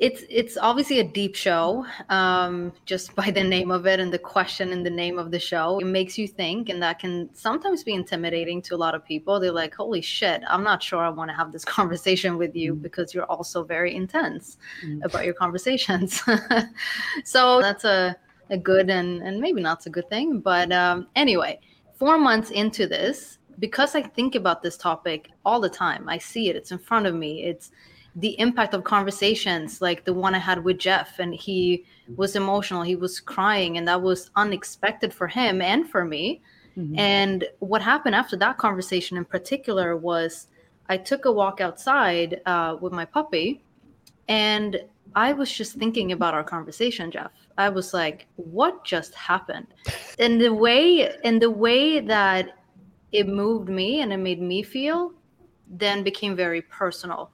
[0.00, 4.18] It's it's obviously a deep show, um, just by the name of it and the
[4.18, 5.78] question in the name of the show.
[5.78, 9.38] It makes you think, and that can sometimes be intimidating to a lot of people.
[9.38, 12.74] They're like, "Holy shit, I'm not sure I want to have this conversation with you
[12.74, 14.56] because you're also very intense
[15.04, 16.22] about your conversations."
[17.24, 18.16] so that's a
[18.50, 20.40] a good and and maybe not so good thing.
[20.40, 21.60] But um, anyway,
[21.94, 26.48] four months into this, because I think about this topic all the time, I see
[26.48, 26.56] it.
[26.56, 27.44] It's in front of me.
[27.44, 27.70] It's
[28.16, 31.84] the impact of conversations like the one I had with Jeff, and he
[32.16, 32.82] was emotional.
[32.82, 36.42] He was crying, and that was unexpected for him and for me.
[36.96, 40.48] And what happened after that conversation in particular was
[40.88, 43.62] I took a walk outside uh, with my puppy,
[44.28, 44.80] and
[45.14, 47.30] I was just thinking about our conversation, Jeff.
[47.56, 49.68] I was like, what just happened?
[50.18, 52.48] And the way and the way that
[53.12, 55.12] it moved me and it made me feel
[55.68, 57.30] then became very personal.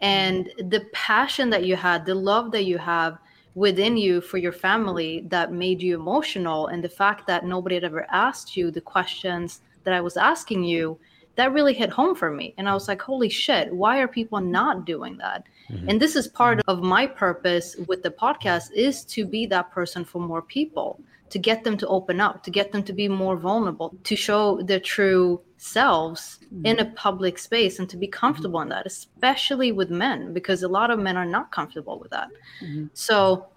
[0.00, 3.18] And the passion that you had, the love that you have
[3.54, 7.84] within you for your family that made you emotional, and the fact that nobody had
[7.84, 10.98] ever asked you the questions that I was asking you,
[11.36, 12.54] that really hit home for me.
[12.58, 15.46] And I was like, holy shit, why are people not doing that?
[15.70, 15.88] Mm-hmm.
[15.88, 20.04] And this is part of my purpose with the podcast is to be that person
[20.04, 21.00] for more people,
[21.34, 24.62] to get them to open up, to get them to be more vulnerable, to show
[24.62, 29.90] their true selves in a public space and to be comfortable in that, especially with
[29.90, 32.28] men, because a lot of men are not comfortable with that.
[32.92, 33.48] So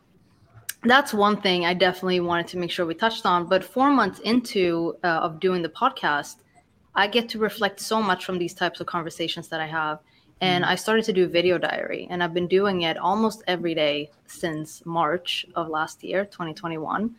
[0.82, 3.46] that's one thing I definitely wanted to make sure we touched on.
[3.46, 6.38] But four months into uh, of doing the podcast,
[6.96, 10.00] I get to reflect so much from these types of conversations that I have.
[10.42, 10.72] And mm-hmm.
[10.72, 14.12] I started to do a video diary, and I've been doing it almost every day
[14.28, 17.16] since March of last year, 2021.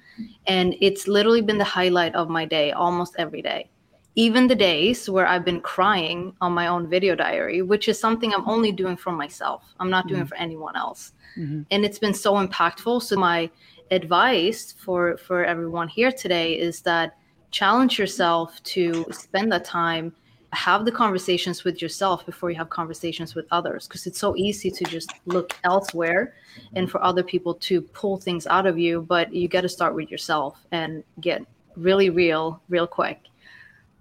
[0.47, 3.69] And it's literally been the highlight of my day almost every day.
[4.15, 8.35] Even the days where I've been crying on my own video diary, which is something
[8.35, 9.63] I'm only doing for myself.
[9.79, 11.63] I'm not doing it for anyone else mm-hmm.
[11.71, 13.51] and it's been so impactful so my
[13.91, 17.17] advice for for everyone here today is that
[17.51, 20.13] challenge yourself to spend that time
[20.53, 24.71] have the conversations with yourself before you have conversations with others because it's so easy
[24.71, 26.35] to just look elsewhere
[26.75, 29.95] and for other people to pull things out of you but you got to start
[29.95, 31.43] with yourself and get
[31.77, 33.25] really real real quick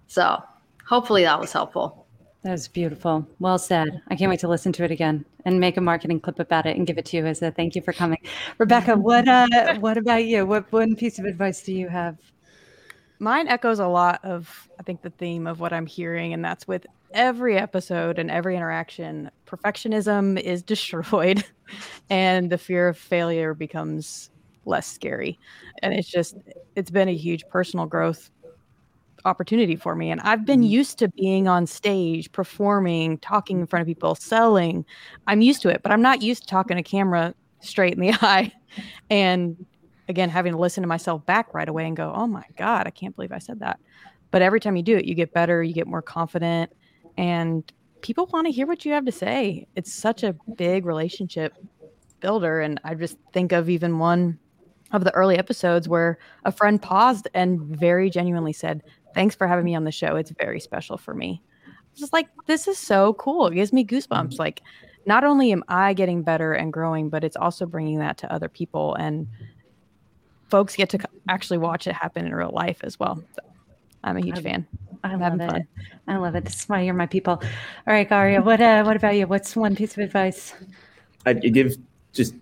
[0.06, 0.42] so
[0.88, 2.06] Hopefully that was helpful.
[2.44, 3.26] That was beautiful.
[3.40, 4.00] Well said.
[4.08, 6.78] I can't wait to listen to it again and make a marketing clip about it
[6.78, 8.18] and give it to you as a thank you for coming.
[8.56, 10.46] Rebecca, what uh what about you?
[10.46, 12.16] What one piece of advice do you have?
[13.18, 16.68] Mine echoes a lot of I think the theme of what I'm hearing and that's
[16.68, 21.44] with every episode and every interaction perfectionism is destroyed
[22.10, 24.30] and the fear of failure becomes
[24.64, 25.38] less scary.
[25.82, 26.36] And it's just
[26.76, 28.30] it's been a huge personal growth
[29.24, 30.10] opportunity for me.
[30.10, 30.68] And I've been mm.
[30.68, 34.84] used to being on stage, performing, talking in front of people, selling.
[35.26, 38.12] I'm used to it, but I'm not used to talking to camera straight in the
[38.22, 38.52] eye.
[39.10, 39.64] And
[40.08, 42.90] again, having to listen to myself back right away and go, oh my God, I
[42.90, 43.78] can't believe I said that.
[44.30, 46.72] But every time you do it, you get better, you get more confident,
[47.16, 47.70] and
[48.02, 49.66] people want to hear what you have to say.
[49.74, 51.54] It's such a big relationship
[52.20, 52.60] builder.
[52.60, 54.38] And I just think of even one
[54.92, 58.82] of the early episodes where a friend paused and very genuinely said,
[59.14, 60.16] Thanks for having me on the show.
[60.16, 61.42] It's very special for me.
[61.96, 63.46] Just like, this is so cool.
[63.46, 64.38] It gives me goosebumps.
[64.38, 64.62] Like,
[65.06, 68.48] not only am I getting better and growing, but it's also bringing that to other
[68.48, 68.94] people.
[68.94, 69.26] And
[70.48, 73.22] folks get to actually watch it happen in real life as well.
[73.34, 73.42] So
[74.04, 74.66] I'm a huge I, fan.
[75.04, 75.50] I am love it.
[75.50, 75.68] Fun.
[76.08, 76.44] I love it.
[76.44, 77.34] This is why you're my people.
[77.34, 79.26] All right, Gario, what uh, what about you?
[79.26, 80.54] What's one piece of advice?
[81.26, 81.76] I give
[82.12, 82.34] just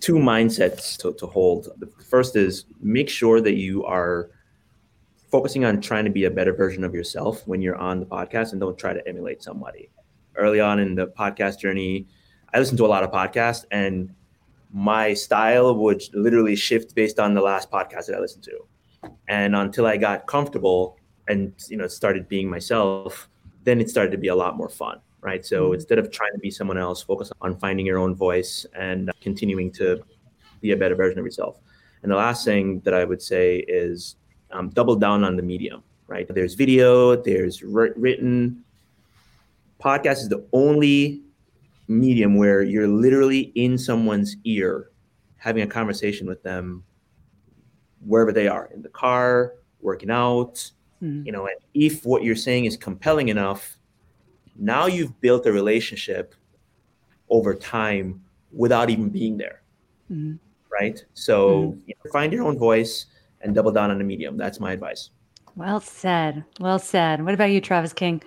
[0.00, 1.68] two mindsets to, to hold.
[1.78, 4.30] The first is make sure that you are
[5.30, 8.52] focusing on trying to be a better version of yourself when you're on the podcast
[8.52, 9.88] and don't try to emulate somebody.
[10.34, 12.06] Early on in the podcast journey,
[12.52, 14.14] I listened to a lot of podcasts and
[14.72, 18.58] my style would literally shift based on the last podcast that I listened to.
[19.28, 20.96] And until I got comfortable
[21.28, 23.28] and you know started being myself,
[23.64, 25.44] then it started to be a lot more fun, right?
[25.44, 25.74] So mm-hmm.
[25.74, 29.70] instead of trying to be someone else, focus on finding your own voice and continuing
[29.72, 30.02] to
[30.60, 31.58] be a better version of yourself.
[32.02, 34.16] And the last thing that I would say is
[34.50, 36.26] um, double down on the medium, right?
[36.28, 38.64] There's video, there's written.
[39.80, 41.22] Podcast is the only
[41.88, 44.90] medium where you're literally in someone's ear
[45.36, 46.84] having a conversation with them
[48.06, 50.70] wherever they are in the car, working out,
[51.02, 51.24] mm.
[51.26, 53.76] you know, and if what you're saying is compelling enough,
[54.56, 56.34] now you've built a relationship
[57.28, 58.22] over time
[58.52, 59.62] without even being there.
[60.10, 60.38] Mm.
[60.70, 61.04] Right.
[61.14, 61.80] So mm.
[61.86, 63.06] you know, find your own voice
[63.40, 64.36] and double down on the medium.
[64.36, 65.10] That's my advice.
[65.56, 66.44] Well said.
[66.60, 67.24] Well said.
[67.24, 68.22] What about you, Travis King?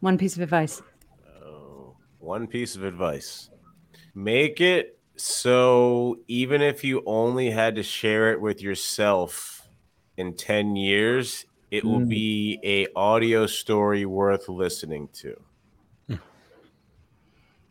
[0.00, 0.82] One piece of advice.
[2.20, 3.50] One piece of advice.
[4.14, 9.68] Make it so even if you only had to share it with yourself
[10.16, 11.90] in 10 years, it mm.
[11.90, 15.38] will be a audio story worth listening to.
[16.08, 16.14] Hmm.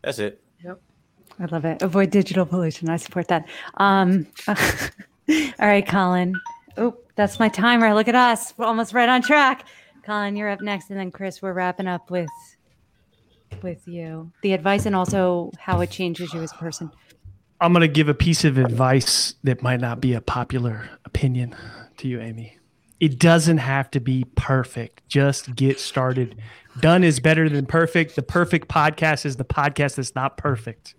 [0.02, 0.40] That's it.
[0.64, 0.80] Yep.
[1.40, 1.82] I love it.
[1.82, 2.88] Avoid digital pollution.
[2.88, 3.48] I support that.
[3.78, 4.56] Um, All
[5.58, 6.34] right, Colin.
[6.76, 7.92] Oh, that's my timer.
[7.94, 8.54] Look at us.
[8.56, 9.66] We're almost right on track.
[10.04, 12.28] Colin, you're up next, and then Chris, we're wrapping up with
[13.62, 14.32] with you.
[14.42, 16.90] The advice and also how it changes you as a person.
[17.60, 21.54] I'm going to give a piece of advice that might not be a popular opinion
[21.98, 22.56] to you, Amy.
[23.00, 25.06] It doesn't have to be perfect.
[25.08, 26.36] Just get started.
[26.80, 28.16] Done is better than perfect.
[28.16, 30.94] The perfect podcast is the podcast that's not perfect.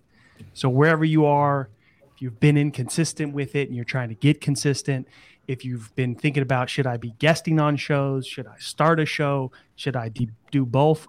[0.52, 1.68] So wherever you are,
[2.14, 5.08] if you've been inconsistent with it and you're trying to get consistent,
[5.48, 9.06] if you've been thinking about should I be guesting on shows, should I start a
[9.06, 11.08] show, should I de- do both,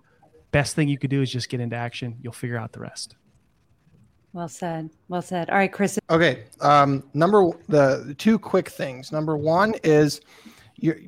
[0.54, 2.16] best thing you could do is just get into action.
[2.22, 3.18] You'll figure out the rest.
[4.32, 4.90] Well said.
[5.10, 5.50] Well said.
[5.50, 6.00] All right, Chris.
[6.10, 6.46] Okay.
[6.62, 9.12] Um, number the two quick things.
[9.12, 10.22] Number one is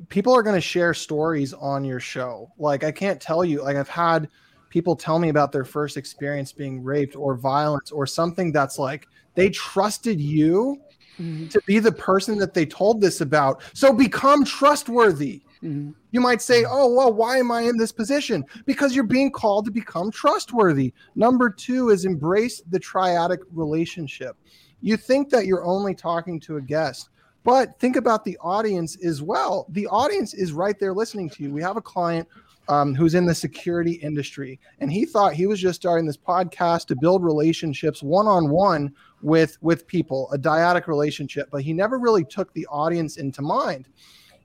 [0.08, 2.50] people are going to share stories on your show.
[2.58, 3.62] Like I can't tell you.
[3.62, 4.28] Like I've had
[4.68, 9.08] people tell me about their first experience being raped or violence or something that's like
[9.34, 10.80] they trusted you
[11.18, 11.48] mm-hmm.
[11.48, 13.62] to be the person that they told this about.
[13.74, 15.42] So become trustworthy.
[15.62, 15.92] Mm-hmm.
[16.10, 18.44] You might say, oh, well, why am I in this position?
[18.66, 20.92] Because you're being called to become trustworthy.
[21.14, 24.36] Number two is embrace the triadic relationship.
[24.80, 27.08] You think that you're only talking to a guest,
[27.44, 29.66] but think about the audience as well.
[29.70, 31.50] The audience is right there listening to you.
[31.50, 32.28] We have a client
[32.68, 36.86] um, who's in the security industry, and he thought he was just starting this podcast
[36.86, 38.92] to build relationships one on one
[39.22, 41.48] with with people, a dyadic relationship.
[41.50, 43.88] But he never really took the audience into mind.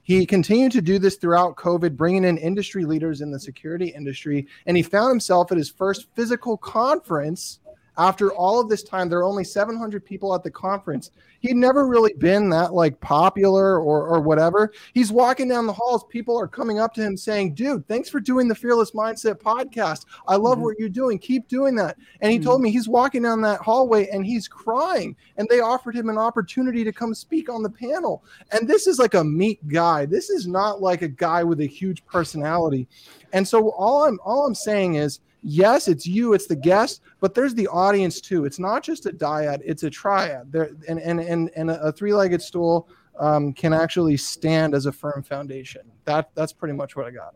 [0.03, 4.47] He continued to do this throughout COVID, bringing in industry leaders in the security industry,
[4.65, 7.59] and he found himself at his first physical conference
[7.97, 11.11] after all of this time, there are only 700 people at the conference.
[11.41, 14.71] He'd never really been that like popular or, or whatever.
[14.93, 16.05] He's walking down the halls.
[16.05, 20.05] People are coming up to him saying, dude, thanks for doing the Fearless Mindset podcast.
[20.27, 20.65] I love mm-hmm.
[20.65, 21.17] what you're doing.
[21.17, 21.97] Keep doing that.
[22.21, 22.45] And he mm-hmm.
[22.45, 25.15] told me he's walking down that hallway and he's crying.
[25.37, 28.23] And they offered him an opportunity to come speak on the panel.
[28.51, 30.05] And this is like a meek guy.
[30.05, 32.87] This is not like a guy with a huge personality.
[33.33, 37.33] And so all I'm all I'm saying is yes, it's you, it's the guest, but
[37.33, 38.45] there's the audience too.
[38.45, 40.51] It's not just a dyad, it's a triad.
[40.51, 42.89] There and and and, and a three-legged stool
[43.19, 45.81] um, can actually stand as a firm foundation.
[46.05, 47.35] That that's pretty much what I got.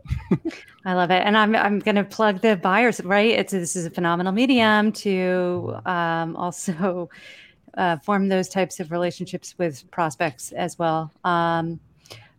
[0.85, 3.01] I love it, and I'm I'm going to plug the buyers.
[3.03, 7.09] Right, it's this is a phenomenal medium to um, also
[7.77, 11.11] uh, form those types of relationships with prospects as well.
[11.23, 11.79] Um,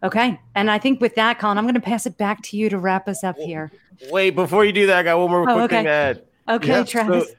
[0.02, 2.68] okay, and I think with that, Colin, I'm going to pass it back to you
[2.68, 3.72] to wrap us up here.
[4.10, 5.76] Wait, before you do that, I got one more oh, quick okay.
[5.76, 6.22] thing to add.
[6.48, 6.84] Okay, yeah.
[6.84, 7.28] Travis.
[7.28, 7.34] So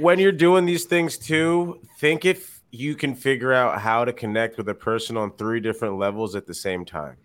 [0.00, 4.56] when you're doing these things too, think if you can figure out how to connect
[4.58, 7.16] with a person on three different levels at the same time.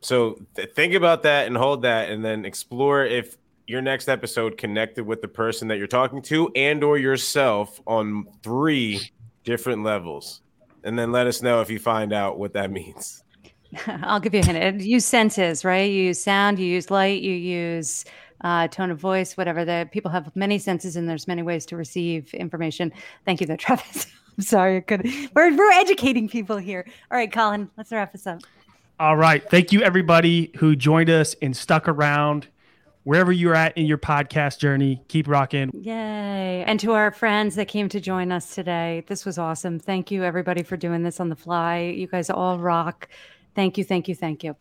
[0.00, 3.36] So th- think about that and hold that, and then explore if
[3.66, 8.26] your next episode connected with the person that you're talking to and or yourself on
[8.42, 9.10] three
[9.42, 10.42] different levels
[10.86, 13.22] and then let us know if you find out what that means
[13.86, 14.80] I'll give you a hint.
[14.82, 15.90] Use senses, right?
[15.90, 18.04] You use sound, you use light, you use
[18.42, 19.64] uh, tone of voice, whatever.
[19.64, 22.92] The people have many senses, and there's many ways to receive information.
[23.24, 24.06] Thank you, though, Travis.
[24.38, 25.04] I'm sorry, I could.
[25.34, 26.86] We're we're educating people here.
[27.10, 28.40] All right, Colin, let's wrap this up.
[29.00, 32.48] All right, thank you everybody who joined us and stuck around.
[33.06, 35.70] Wherever you're at in your podcast journey, keep rocking.
[35.72, 36.64] Yay.
[36.66, 39.78] And to our friends that came to join us today, this was awesome.
[39.78, 41.82] Thank you, everybody, for doing this on the fly.
[41.82, 43.08] You guys all rock.
[43.54, 44.56] Thank you, thank you, thank you.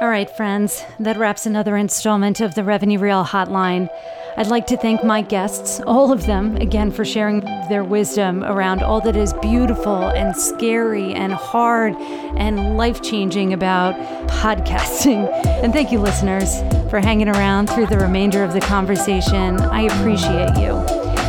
[0.00, 3.88] All right, friends, that wraps another installment of the Revenue Real Hotline.
[4.38, 8.82] I'd like to thank my guests, all of them, again, for sharing their wisdom around
[8.82, 11.94] all that is beautiful and scary and hard
[12.36, 13.94] and life changing about
[14.28, 15.26] podcasting.
[15.56, 16.60] And thank you, listeners,
[16.90, 19.58] for hanging around through the remainder of the conversation.
[19.58, 20.84] I appreciate you.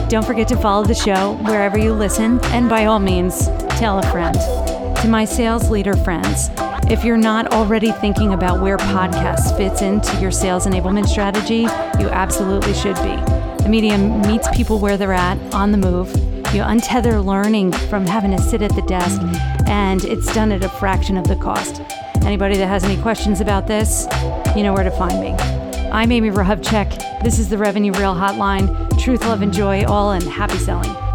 [0.09, 3.47] Don't forget to follow the show wherever you listen, and by all means,
[3.79, 4.35] tell a friend.
[4.97, 6.49] To my sales leader friends,
[6.89, 11.67] if you're not already thinking about where podcasts fits into your sales enablement strategy,
[11.99, 13.15] you absolutely should be.
[13.61, 16.09] The medium meets people where they're at, on the move.
[16.53, 19.21] You untether learning from having to sit at the desk,
[19.67, 21.81] and it's done at a fraction of the cost.
[22.23, 24.07] Anybody that has any questions about this,
[24.55, 25.31] you know where to find me.
[25.91, 27.21] I'm Amy Rahovchek.
[27.21, 28.97] This is the Revenue Real Hotline.
[28.97, 31.06] Truth, love, and joy, all, and happy selling.